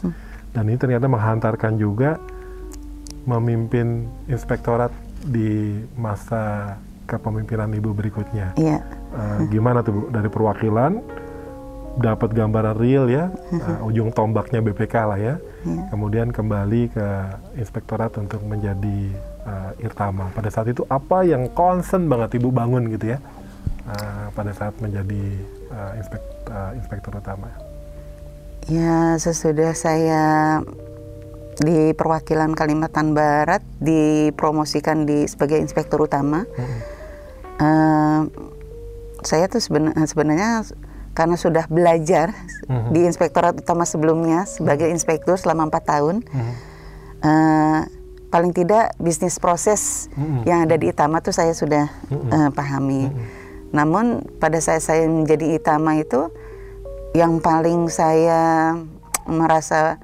[0.51, 2.19] dan ini ternyata menghantarkan juga
[3.25, 4.91] memimpin inspektorat
[5.25, 8.57] di masa kepemimpinan ibu berikutnya.
[8.59, 8.79] Iya.
[9.15, 10.99] Uh, gimana tuh bu dari perwakilan
[11.95, 15.35] dapat gambaran real ya uh, ujung tombaknya BPK lah ya.
[15.63, 15.83] Iya.
[15.95, 17.09] Kemudian kembali ke
[17.61, 19.15] inspektorat untuk menjadi
[19.47, 20.29] uh, Irtama.
[20.35, 23.19] Pada saat itu apa yang concern banget ibu bangun gitu ya
[23.89, 25.25] uh, pada saat menjadi
[25.71, 27.51] uh, inspek, uh, inspektur utama.
[28.65, 30.25] Ya sesudah saya
[31.61, 36.49] di perwakilan Kalimantan Barat dipromosikan di sebagai inspektur utama.
[36.57, 36.81] Hmm.
[37.55, 38.27] Uh,
[39.23, 40.67] saya tuh seben- sebenarnya
[41.15, 42.35] karena sudah belajar
[42.67, 42.91] Mhm.
[42.91, 46.53] di inspektorat utama sebelumnya sebagai inspektur selama empat tahun, Mhm.
[47.23, 47.81] uh,
[48.29, 50.43] paling tidak bisnis proses Mhm.
[50.43, 52.29] yang ada di Itama tuh saya sudah Mhm.
[52.29, 53.07] uh, pahami.
[53.71, 56.31] Namun pada saat saya menjadi Itama itu
[57.15, 58.75] yang paling saya
[59.25, 60.03] merasa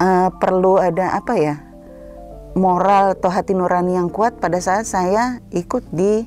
[0.00, 1.54] uh, perlu ada apa ya
[2.52, 6.24] moral atau hati nurani yang kuat pada saat saya ikut di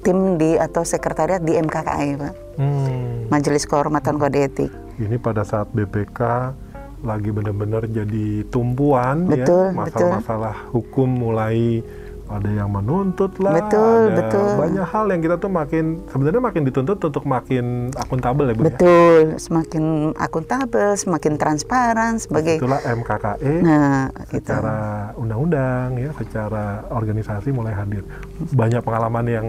[0.00, 2.34] tim di atau sekretariat di MKKI Pak.
[2.60, 3.28] Hmm.
[3.32, 4.72] Majelis Kehormatan Kode Etik.
[5.00, 6.20] Ini pada saat BPK
[7.00, 11.80] lagi benar-benar jadi tumpuan Betul, ya masalah-masalah hukum mulai
[12.30, 14.48] ada yang menuntut lah, Betul, ada betul.
[14.54, 18.66] banyak hal yang kita tuh makin sebenarnya makin dituntut untuk makin akuntabel ya bu ya.
[18.70, 24.76] betul semakin akuntabel semakin transparan sebagai Itulah MKKE nah itu secara
[25.14, 28.06] undang-undang ya, secara organisasi mulai hadir.
[28.48, 29.46] Banyak pengalaman yang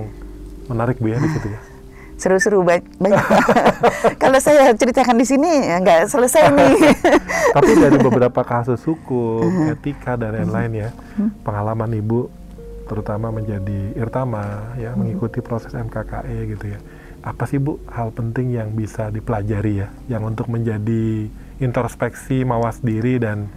[0.66, 1.62] menarik bu ya di situ ya.
[2.22, 3.18] seru-seru ba- banyak
[4.22, 6.74] kalau saya ceritakan di sini ya nggak selesai nih
[7.58, 10.90] Tapi dari beberapa kasus hukum, etika dan lain-lain ya,
[11.42, 12.32] pengalaman ibu
[12.92, 16.80] terutama menjadi irtama ya, mengikuti proses MKKE gitu ya.
[17.24, 21.32] Apa sih bu hal penting yang bisa dipelajari ya, yang untuk menjadi
[21.64, 23.48] introspeksi, mawas diri dan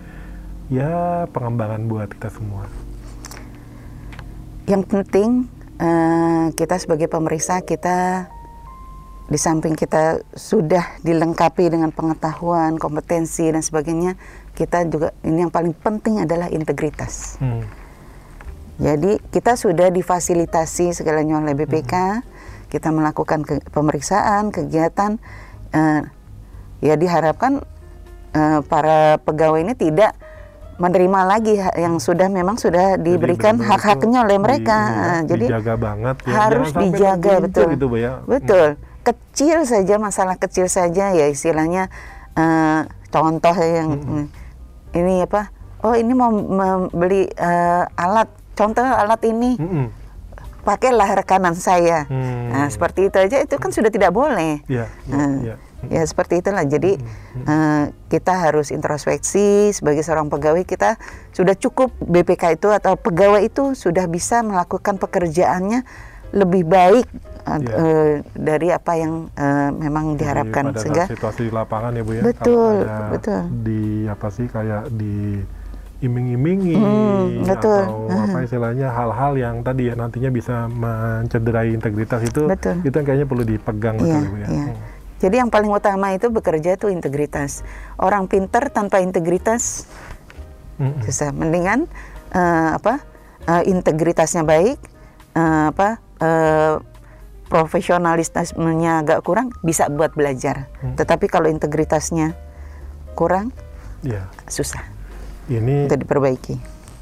[0.70, 2.64] ya pengembangan buat kita semua.
[4.64, 5.44] yang penting
[5.76, 8.32] eh, kita sebagai pemeriksa kita
[9.28, 14.16] di samping kita sudah dilengkapi dengan pengetahuan kompetensi dan sebagainya
[14.56, 17.60] kita juga ini yang paling penting adalah integritas Hmm.
[18.74, 22.22] Jadi kita sudah difasilitasi segalanya oleh BPK,
[22.66, 25.22] kita melakukan ke- pemeriksaan, kegiatan,
[25.70, 26.02] eh,
[26.80, 27.62] ya diharapkan
[28.32, 30.10] eh, para pegawai ini tidak
[30.74, 34.78] menerima lagi yang sudah memang sudah diberikan hak-haknya oleh di- mereka.
[34.80, 36.34] iya, Eh, Jadi dijaga banget ya.
[36.34, 37.70] harus dijaga betul.
[37.70, 38.12] gitu ya.
[38.26, 38.74] Betul.
[39.00, 41.86] Kecil saja masalah kecil saja ya istilahnya
[42.34, 44.26] eh, contoh yang Hmm.
[44.92, 45.54] ini apa?
[45.78, 49.86] Oh ini mau membeli eh, alat, contoh alat ini Mm-mm.
[50.62, 52.08] pakailah rekanan saya.
[52.08, 52.48] Hmm.
[52.48, 54.64] Nah, seperti itu aja itu kan sudah tidak boleh.
[54.64, 55.56] Iya, iya, Nah, iya.
[55.84, 56.64] Ya seperti itulah.
[56.64, 60.96] Jadi Hmm, eh, kita harus introspeksi sebagai seorang pegawai kita
[61.30, 65.84] sudah cukup BPK itu atau pegawai itu sudah bisa melakukan pekerjaannya
[66.32, 67.04] lebih baik
[67.44, 67.74] eh, Iya.
[67.76, 72.74] eh, dari apa yang eh, memang Jadi diharapkan sehingga situasi lapangan ya bu ya Betul,
[73.12, 73.40] betul.
[73.60, 75.44] di apa sih kayak di
[76.04, 77.82] iming-imingi Hmm, betul.
[77.82, 82.84] atau apa istilahnya hal-hal yang tadi ya nantinya bisa mencederai integritas itu Betul.
[82.84, 84.66] itu yang kayaknya perlu dipegang betul Iya, ya iya.
[84.68, 84.76] Hmm.
[85.14, 87.64] Jadi yang paling utama itu bekerja itu integritas.
[87.96, 89.88] Orang pintar tanpa integritas
[90.76, 91.00] Mm-mm.
[91.00, 91.32] susah.
[91.32, 91.88] Mendingan
[92.28, 93.00] eh, apa
[93.48, 94.76] eh, integritasnya baik,
[95.32, 96.76] eh, apa eh,
[97.48, 100.68] profesionalismenya agak kurang bisa buat belajar.
[100.82, 100.92] Hmm.
[100.98, 102.36] Tetapi kalau integritasnya
[103.14, 103.48] kurang
[104.04, 104.28] Iya.
[104.44, 104.84] susah
[105.44, 106.54] Ini untuk diperbaiki.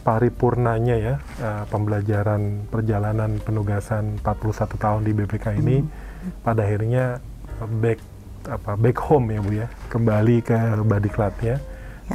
[0.03, 5.87] paripurnanya ya eh, pembelajaran perjalanan penugasan 41 tahun di BPK ini
[6.43, 7.23] pada akhirnya
[7.79, 8.03] back
[8.51, 9.71] apa back home ya Bu ya.
[9.87, 11.63] Kembali ke Badiklatnya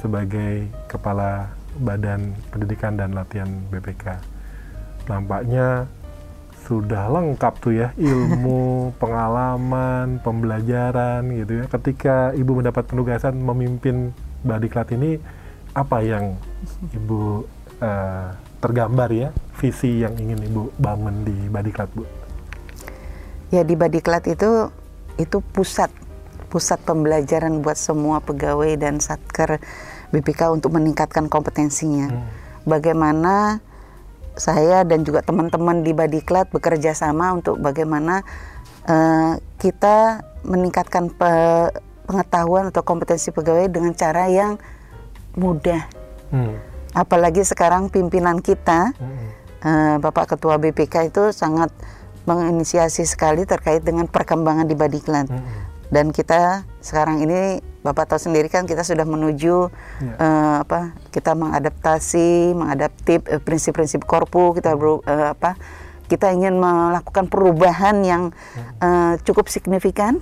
[0.04, 1.48] sebagai kepala
[1.80, 4.20] Badan Pendidikan dan Latihan BPK
[5.08, 5.88] nampaknya
[6.68, 11.66] sudah lengkap tuh ya ilmu pengalaman pembelajaran gitu ya.
[11.72, 14.12] Ketika ibu mendapat penugasan memimpin
[14.44, 15.16] Badiklat ini
[15.78, 16.34] apa yang
[16.90, 17.46] ibu
[17.78, 19.30] eh, tergambar ya
[19.62, 22.02] visi yang ingin ibu bangun di Badiklat bu
[23.54, 24.74] Ya di Badiklat itu
[25.22, 25.94] itu pusat
[26.50, 29.62] pusat pembelajaran buat semua pegawai dan satker
[30.12, 32.08] BPK untuk meningkatkan kompetensinya.
[32.12, 32.28] Hmm.
[32.68, 33.60] Bagaimana
[34.36, 38.24] saya dan juga teman-teman di Badiklat bekerja sama untuk bagaimana
[38.88, 41.74] eh, kita meningkatkan pe-
[42.08, 44.56] pengetahuan atau kompetensi pegawai dengan cara yang
[45.38, 45.86] mudah.
[46.28, 46.58] Hmm.
[46.92, 49.30] Apalagi sekarang pimpinan kita Hmm.
[49.60, 51.70] eh, Bapak Ketua BPK itu sangat
[52.24, 55.30] menginisiasi sekali terkait dengan perkembangan di Badiklat.
[55.30, 55.40] Hmm.
[55.88, 59.72] Dan kita sekarang ini Bapak tahu sendiri kan kita sudah menuju
[60.02, 60.14] Ya.
[60.14, 65.56] eh, apa kita mengadaptasi, mengadaptif eh, prinsip-prinsip korpu kita beru- eh, apa
[66.08, 68.24] kita ingin melakukan perubahan yang
[68.78, 70.20] eh, cukup signifikan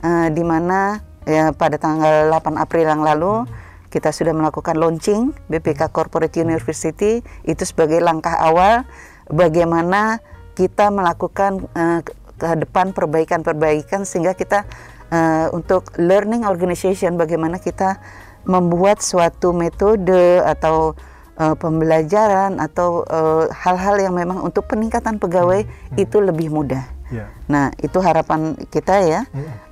[0.00, 3.42] eh, di mana ya pada tanggal 8 April yang lalu
[3.88, 8.84] kita sudah melakukan launching BPK Corporate University itu sebagai langkah awal
[9.32, 10.20] bagaimana
[10.56, 12.00] kita melakukan eh,
[12.38, 14.68] ke depan perbaikan-perbaikan sehingga kita
[15.10, 18.00] eh, untuk learning organization bagaimana kita
[18.46, 20.94] membuat suatu metode atau
[21.40, 23.02] eh, pembelajaran atau
[23.50, 25.64] hal-hal yang memang untuk peningkatan pegawai
[25.96, 26.98] itu lebih mudah.
[27.08, 27.32] Ya.
[27.48, 29.20] Nah, itu harapan kita ya.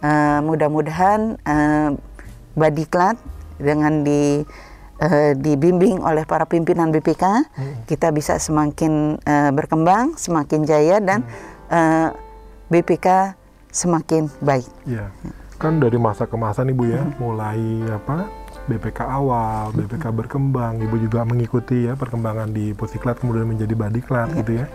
[0.01, 1.91] Eh, mudah-mudahan eh,
[2.57, 3.21] Badiklat
[3.57, 4.45] dengan di
[5.01, 7.25] eh, dibimbing oleh para pimpinan BPK,
[7.89, 11.25] kita bisa semakin eh, berkembang, semakin jaya dan
[11.69, 12.09] eh,
[12.73, 13.37] BPK
[13.71, 14.69] semakin baik.
[14.89, 15.13] Iya.
[15.57, 18.29] Kan dari masa ke masa nih Bu ya, mulai apa?
[18.67, 24.59] BPK awal, BPK berkembang, Ibu juga mengikuti ya perkembangan di Pusiklat kemudian menjadi Badiklat gitu
[24.59, 24.67] ya.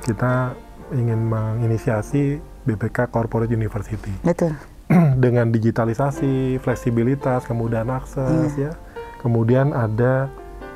[0.00, 0.56] Kita
[0.96, 4.56] ingin menginisiasi BPK Corporate University Betul.
[5.22, 8.72] dengan digitalisasi, fleksibilitas, kemudahan akses ya.
[9.20, 10.30] Kemudian ada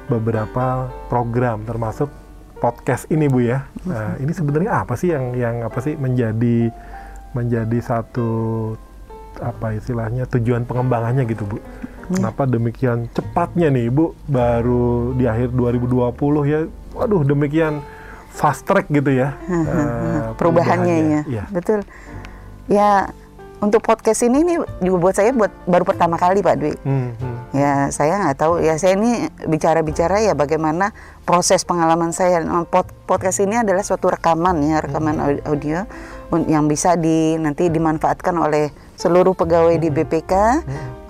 [0.06, 2.10] beberapa program termasuk
[2.58, 3.64] podcast ini Bu ya.
[3.82, 6.68] Nah, ini sebenarnya apa sih yang yang apa sih menjadi
[7.32, 8.30] menjadi satu
[9.40, 11.58] apa istilahnya tujuan pengembangannya gitu Bu.
[12.12, 16.12] Kenapa demikian cepatnya nih Bu baru di akhir 2020
[16.44, 16.60] ya.
[16.92, 17.80] Waduh demikian
[18.28, 19.38] fast track gitu ya.
[19.48, 21.20] eh, Perubahannya ya.
[21.24, 21.44] Iya.
[21.48, 21.80] Betul.
[22.68, 23.10] Ya,
[23.62, 26.74] untuk podcast ini nih juga buat saya buat baru pertama kali Pak Dwi.
[26.82, 27.36] Hmm, hmm.
[27.54, 28.58] Ya saya nggak tahu.
[28.58, 30.90] Ya saya ini bicara-bicara ya bagaimana
[31.22, 32.42] proses pengalaman saya.
[32.42, 35.86] Nah, Pod- podcast ini adalah suatu rekaman ya rekaman au- audio
[36.48, 40.32] yang bisa di nanti dimanfaatkan oleh seluruh pegawai di BPK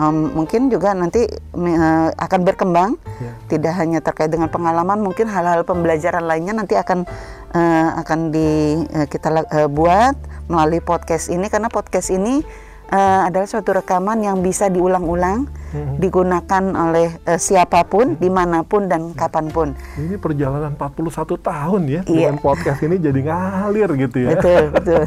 [0.03, 2.99] Em, mungkin juga nanti eh, akan berkembang.
[3.23, 3.33] Ya.
[3.47, 7.07] tidak hanya terkait dengan pengalaman mungkin hal-hal pembelajaran lainnya nanti akan
[7.53, 8.51] eh, akan di
[8.87, 12.41] eh, kita eh, buat melalui podcast ini karena podcast ini
[12.89, 15.49] eh, adalah suatu rekaman yang bisa diulang-ulang
[15.97, 21.83] digunakan oleh eh, siapa pun di mana pun dan kapan pun Ini perjalanan 41 tahun
[21.87, 22.29] ya Iya.
[22.29, 24.37] dengan podcast ini jadi ngalir gitu ya.
[24.37, 25.03] betul betul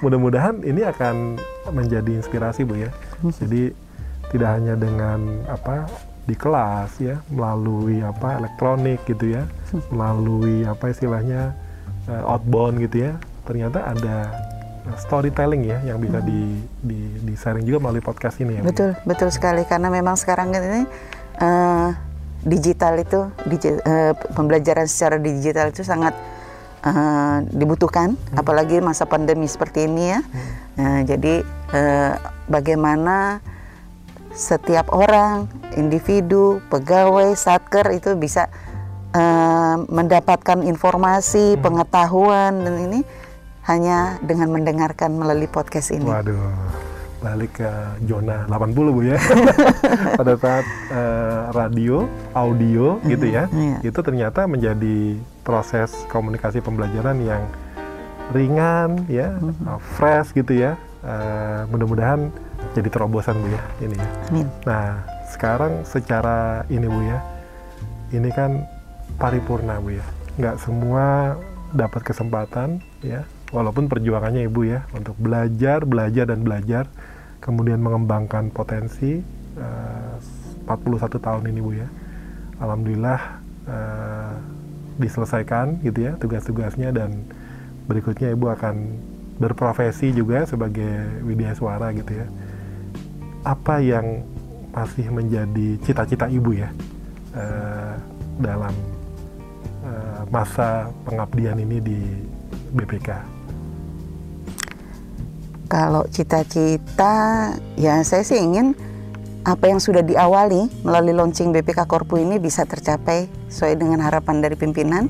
[0.00, 1.36] Mudah-mudahan ini akan
[1.68, 2.88] menjadi inspirasi Bu ya.
[3.20, 3.76] Jadi
[4.32, 5.84] tidak hanya dengan apa
[6.30, 9.42] di kelas ya, melalui apa elektronik gitu ya,
[9.90, 11.58] melalui apa istilahnya
[12.06, 13.18] eh, outbound gitu ya.
[13.42, 14.16] Ternyata ada
[14.96, 18.60] storytelling ya yang bisa di di di sharing juga melalui podcast ini ya.
[18.62, 18.70] Bu.
[18.70, 20.86] Betul, betul sekali karena memang sekarang ini
[21.42, 21.88] eh,
[22.46, 26.14] digital itu digi- eh, pembelajaran secara digital itu sangat
[26.86, 30.20] eh, dibutuhkan, apalagi masa pandemi seperti ini ya.
[30.80, 31.34] Eh, jadi
[31.74, 32.12] eh,
[32.48, 33.42] bagaimana
[34.34, 38.46] setiap orang, individu, pegawai, satker itu bisa
[39.14, 43.00] eh, mendapatkan informasi, pengetahuan dan ini
[43.66, 46.06] hanya dengan mendengarkan melalui podcast ini.
[46.06, 46.40] Waduh,
[47.20, 47.70] balik ke
[48.08, 49.18] zona 80 Bu ya.
[50.18, 53.78] Pada saat eh, radio, audio gitu ya, iya.
[53.84, 57.42] itu ternyata menjadi proses komunikasi pembelajaran yang
[58.32, 60.80] ringan ya, eh, fresh gitu ya.
[61.00, 62.28] Eh, mudah-mudahan
[62.74, 64.08] jadi terobosan Bu ya ini ya.
[64.30, 64.46] Amin.
[64.62, 65.02] Nah,
[65.32, 67.18] sekarang secara ini Bu ya,
[68.14, 68.64] ini kan
[69.18, 70.06] paripurna Bu ya.
[70.38, 71.36] Nggak semua
[71.74, 76.84] dapat kesempatan ya, walaupun perjuangannya Ibu ya untuk belajar, belajar dan belajar,
[77.42, 79.22] kemudian mengembangkan potensi
[79.58, 80.14] eh,
[80.66, 81.88] 41 tahun ini Bu ya.
[82.62, 83.20] Alhamdulillah
[83.66, 84.32] eh,
[85.00, 87.24] diselesaikan gitu ya tugas-tugasnya dan
[87.88, 88.76] berikutnya Ibu akan
[89.40, 92.28] berprofesi juga sebagai widya suara gitu ya
[93.44, 94.24] apa yang
[94.70, 96.70] masih menjadi cita-cita ibu ya
[97.34, 97.94] eh,
[98.38, 98.74] dalam
[99.82, 101.98] eh, masa pengabdian ini di
[102.74, 103.40] BPK?
[105.70, 108.74] Kalau cita-cita, ya saya sih ingin
[109.46, 114.58] apa yang sudah diawali melalui launching BPK Korpu ini bisa tercapai sesuai dengan harapan dari
[114.58, 115.06] pimpinan,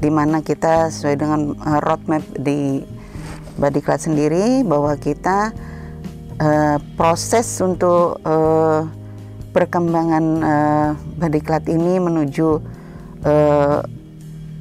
[0.00, 2.82] di mana kita sesuai dengan uh, roadmap di
[3.60, 5.52] Badiklat sendiri bahwa kita
[6.40, 8.88] uh, proses untuk uh,
[9.52, 12.48] perkembangan uh, Badiklat ini menuju
[13.28, 13.78] uh,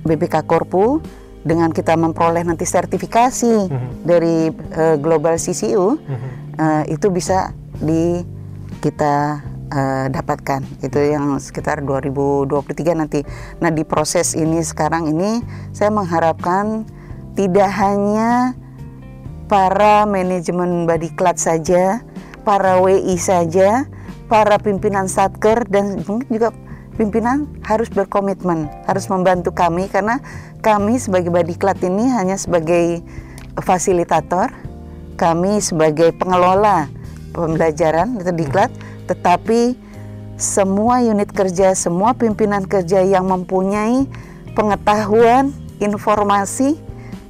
[0.03, 0.99] BPK Korpu
[1.39, 3.71] dengan kita memperoleh nanti sertifikasi
[4.03, 5.95] dari uh, Global CCU
[6.59, 8.19] uh, itu bisa di
[8.84, 9.39] kita
[9.71, 10.61] uh, dapatkan.
[10.84, 13.23] Itu yang sekitar 2023 nanti.
[13.63, 15.39] Nah di proses ini sekarang ini
[15.71, 16.84] saya mengharapkan
[17.39, 18.59] tidak hanya
[19.50, 22.06] para manajemen Badiklat saja,
[22.45, 23.89] para WI saja,
[24.30, 26.54] para pimpinan satker dan mungkin juga
[26.95, 30.22] pimpinan harus berkomitmen, harus membantu kami karena
[30.62, 33.02] kami sebagai Badiklat ini hanya sebagai
[33.58, 34.54] fasilitator,
[35.18, 36.86] kami sebagai pengelola
[37.34, 38.70] pembelajaran itu diklat,
[39.10, 39.74] tetapi
[40.38, 44.06] semua unit kerja, semua pimpinan kerja yang mempunyai
[44.54, 46.78] pengetahuan, informasi,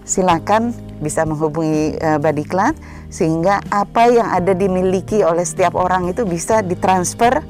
[0.03, 2.75] silakan bisa menghubungi uh, Badiklat
[3.09, 7.41] sehingga apa yang ada dimiliki oleh setiap orang itu bisa ditransfer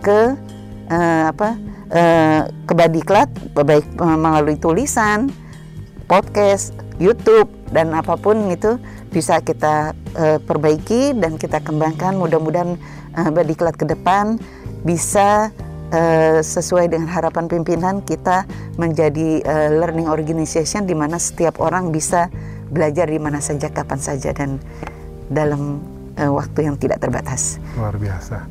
[0.00, 0.34] ke
[0.88, 1.54] uh, apa
[1.92, 5.28] uh, ke Badiklat baik melalui tulisan,
[6.08, 8.80] podcast, YouTube dan apa pun itu
[9.12, 12.16] bisa kita uh, perbaiki dan kita kembangkan.
[12.16, 12.80] Mudah-mudahan
[13.18, 14.40] uh, Badiklat ke depan
[14.82, 15.52] bisa
[16.40, 18.48] sesuai dengan harapan pimpinan kita
[18.80, 22.32] menjadi uh, learning organization di mana setiap orang bisa
[22.72, 24.56] belajar di mana saja kapan saja dan
[25.28, 25.78] dalam
[26.16, 27.60] uh, waktu yang tidak terbatas.
[27.76, 28.48] Luar biasa.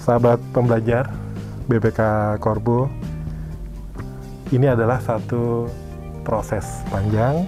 [0.00, 1.12] Sahabat pembelajar
[1.68, 2.00] BPK
[2.40, 2.88] Korbo,
[4.50, 5.68] ini adalah satu
[6.24, 7.44] proses panjang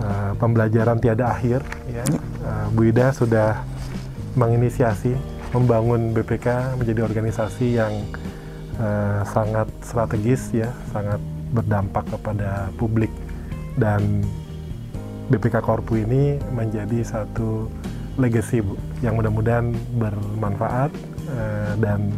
[0.00, 1.60] uh, pembelajaran tiada akhir
[1.92, 2.04] ya.
[2.42, 3.60] Uh, Bu Ida sudah
[4.36, 5.12] menginisiasi
[5.52, 7.92] membangun BPK menjadi organisasi yang
[8.80, 11.20] uh, sangat strategis ya, sangat
[11.52, 13.12] berdampak kepada publik
[13.78, 14.24] dan
[15.26, 17.66] BPK Korpu ini menjadi satu
[18.16, 20.90] legacy Bu yang mudah-mudahan bermanfaat
[21.28, 22.14] uh, dan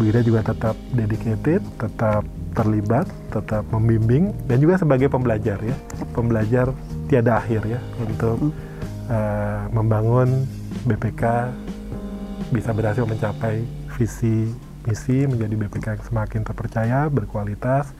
[0.00, 2.24] Bu Ida juga tetap dedicated, tetap
[2.56, 5.76] terlibat, tetap membimbing dan juga sebagai pembelajar ya,
[6.16, 6.72] pembelajar
[7.08, 8.52] tiada akhir ya untuk
[9.12, 10.48] uh, membangun
[10.88, 11.52] BPK
[12.52, 13.64] bisa berhasil mencapai
[13.96, 14.52] visi
[14.82, 17.94] misi menjadi BPK yang semakin terpercaya, berkualitas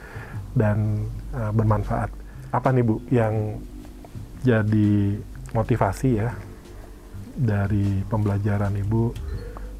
[0.57, 2.11] dan uh, bermanfaat.
[2.53, 3.62] Apa nih Bu yang
[4.43, 5.16] jadi
[5.55, 6.30] motivasi ya
[7.32, 9.03] dari pembelajaran Ibu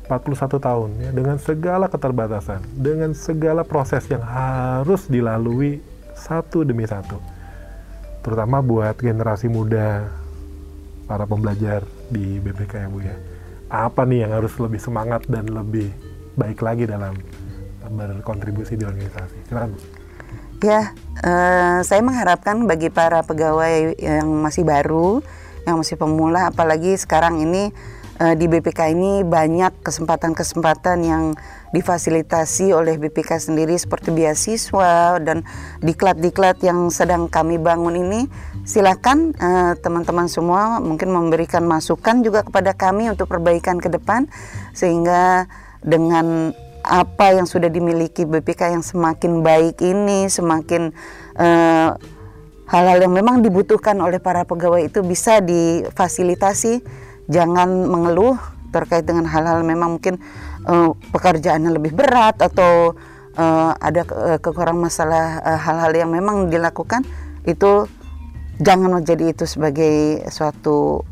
[0.09, 5.81] 41 tahun ya dengan segala keterbatasan, dengan segala proses yang harus dilalui
[6.13, 7.17] satu demi satu.
[8.23, 10.07] Terutama buat generasi muda
[11.07, 11.83] para pembelajar
[12.13, 13.17] di BPK ya Bu ya.
[13.73, 15.91] Apa nih yang harus lebih semangat dan lebih
[16.37, 17.17] baik lagi dalam
[17.83, 19.49] berkontribusi di organisasi?
[19.49, 20.02] Silakan Bu.
[20.63, 20.95] Ya,
[21.27, 25.19] uh, saya mengharapkan bagi para pegawai yang masih baru,
[25.67, 27.75] yang masih pemula, apalagi sekarang ini
[28.23, 31.35] uh, di BPK ini banyak kesempatan-kesempatan yang
[31.75, 35.43] difasilitasi oleh BPK sendiri seperti beasiswa dan
[35.83, 38.31] diklat-diklat yang sedang kami bangun ini.
[38.63, 44.31] Silakan uh, teman-teman semua mungkin memberikan masukan juga kepada kami untuk perbaikan ke depan
[44.71, 45.51] sehingga
[45.83, 50.91] dengan apa yang sudah dimiliki BPK yang semakin baik ini semakin
[51.39, 51.97] hal
[52.73, 56.81] hal-hal yang memang dibutuhkan oleh para pegawai itu bisa difasilitasi.
[57.29, 58.41] Jangan mengeluh
[58.73, 60.17] terkait dengan hal-hal memang mungkin
[60.65, 62.97] uh, pekerjaannya lebih berat atau
[63.37, 67.05] uh, ada ke kekurangan masalah hal-hal uh, yang memang dilakukan
[67.45, 67.87] itu
[68.65, 71.05] jangan menjadi itu sebagai suatu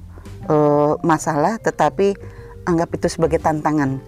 [0.49, 2.17] uh, masalah tetapi
[2.65, 4.01] anggap itu sebagai tantangan.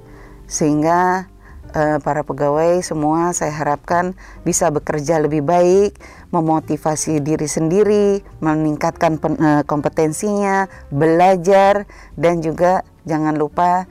[0.49, 1.29] Sehingga
[1.75, 4.17] uh, para pegawai semua saya harapkan
[4.47, 5.97] bisa bekerja lebih baik,
[6.31, 11.85] memotivasi diri sendiri, meningkatkan pen, uh, kompetensinya, belajar
[12.17, 13.91] dan juga jangan lupa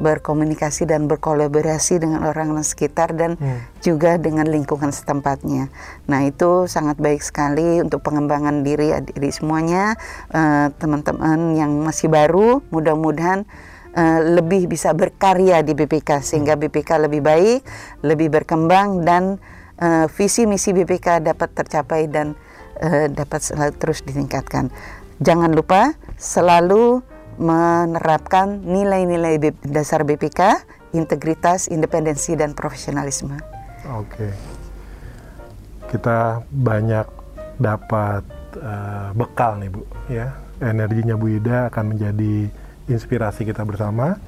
[0.00, 3.84] berkomunikasi dan berkolaborasi dengan orang sekitar dan hmm.
[3.84, 5.68] juga dengan lingkungan setempatnya.
[6.08, 9.94] Nah itu sangat baik sekali untuk pengembangan diri diri semuanya
[10.32, 12.64] eh, teman-teman uh, yang masih baru.
[12.72, 13.44] Mudah-mudahan
[13.94, 17.60] uh, lebih bisa berkarya di BPK sehingga BPK lebih baik,
[18.04, 19.38] lebih berkembang dan
[19.80, 22.36] uh, visi misi BPK dapat tercapai dan
[22.82, 24.70] uh, dapat selalu terus ditingkatkan.
[25.20, 27.04] Jangan lupa selalu
[27.40, 30.60] menerapkan nilai-nilai dasar BPK,
[30.92, 33.36] integritas, independensi dan profesionalisme.
[33.96, 34.28] Oke.
[35.88, 37.06] Kita banyak
[37.56, 38.24] dapat
[38.60, 39.80] uh, bekal nih Bu
[40.12, 40.36] ya.
[40.60, 42.52] Energinya Bu Ida akan menjadi
[42.90, 44.18] inspirasi kita bersama,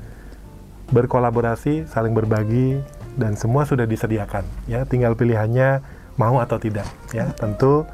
[0.95, 2.79] berkolaborasi, saling berbagi,
[3.19, 4.47] dan semua sudah disediakan.
[4.71, 5.83] Ya, tinggal pilihannya
[6.17, 6.87] mau atau tidak.
[7.11, 7.85] Ya, tentu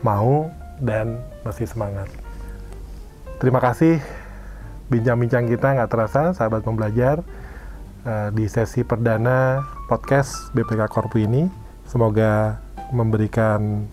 [0.00, 0.48] mau
[0.80, 2.08] dan masih semangat.
[3.36, 4.00] Terima kasih
[4.88, 7.20] bincang-bincang kita nggak terasa, sahabat pembelajar
[8.06, 11.50] uh, di sesi perdana podcast BPK Korpu ini.
[11.84, 12.58] Semoga
[12.94, 13.86] memberikan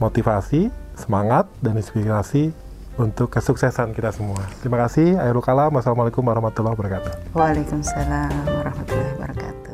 [0.00, 2.54] motivasi, semangat, dan inspirasi
[2.98, 4.40] untuk kesuksesan kita semua.
[4.64, 5.18] Terima kasih.
[5.20, 5.70] Akhirul kalam.
[5.76, 7.12] Wassalamualaikum warahmatullahi wabarakatuh.
[7.36, 9.69] Waalaikumsalam warahmatullahi wabarakatuh.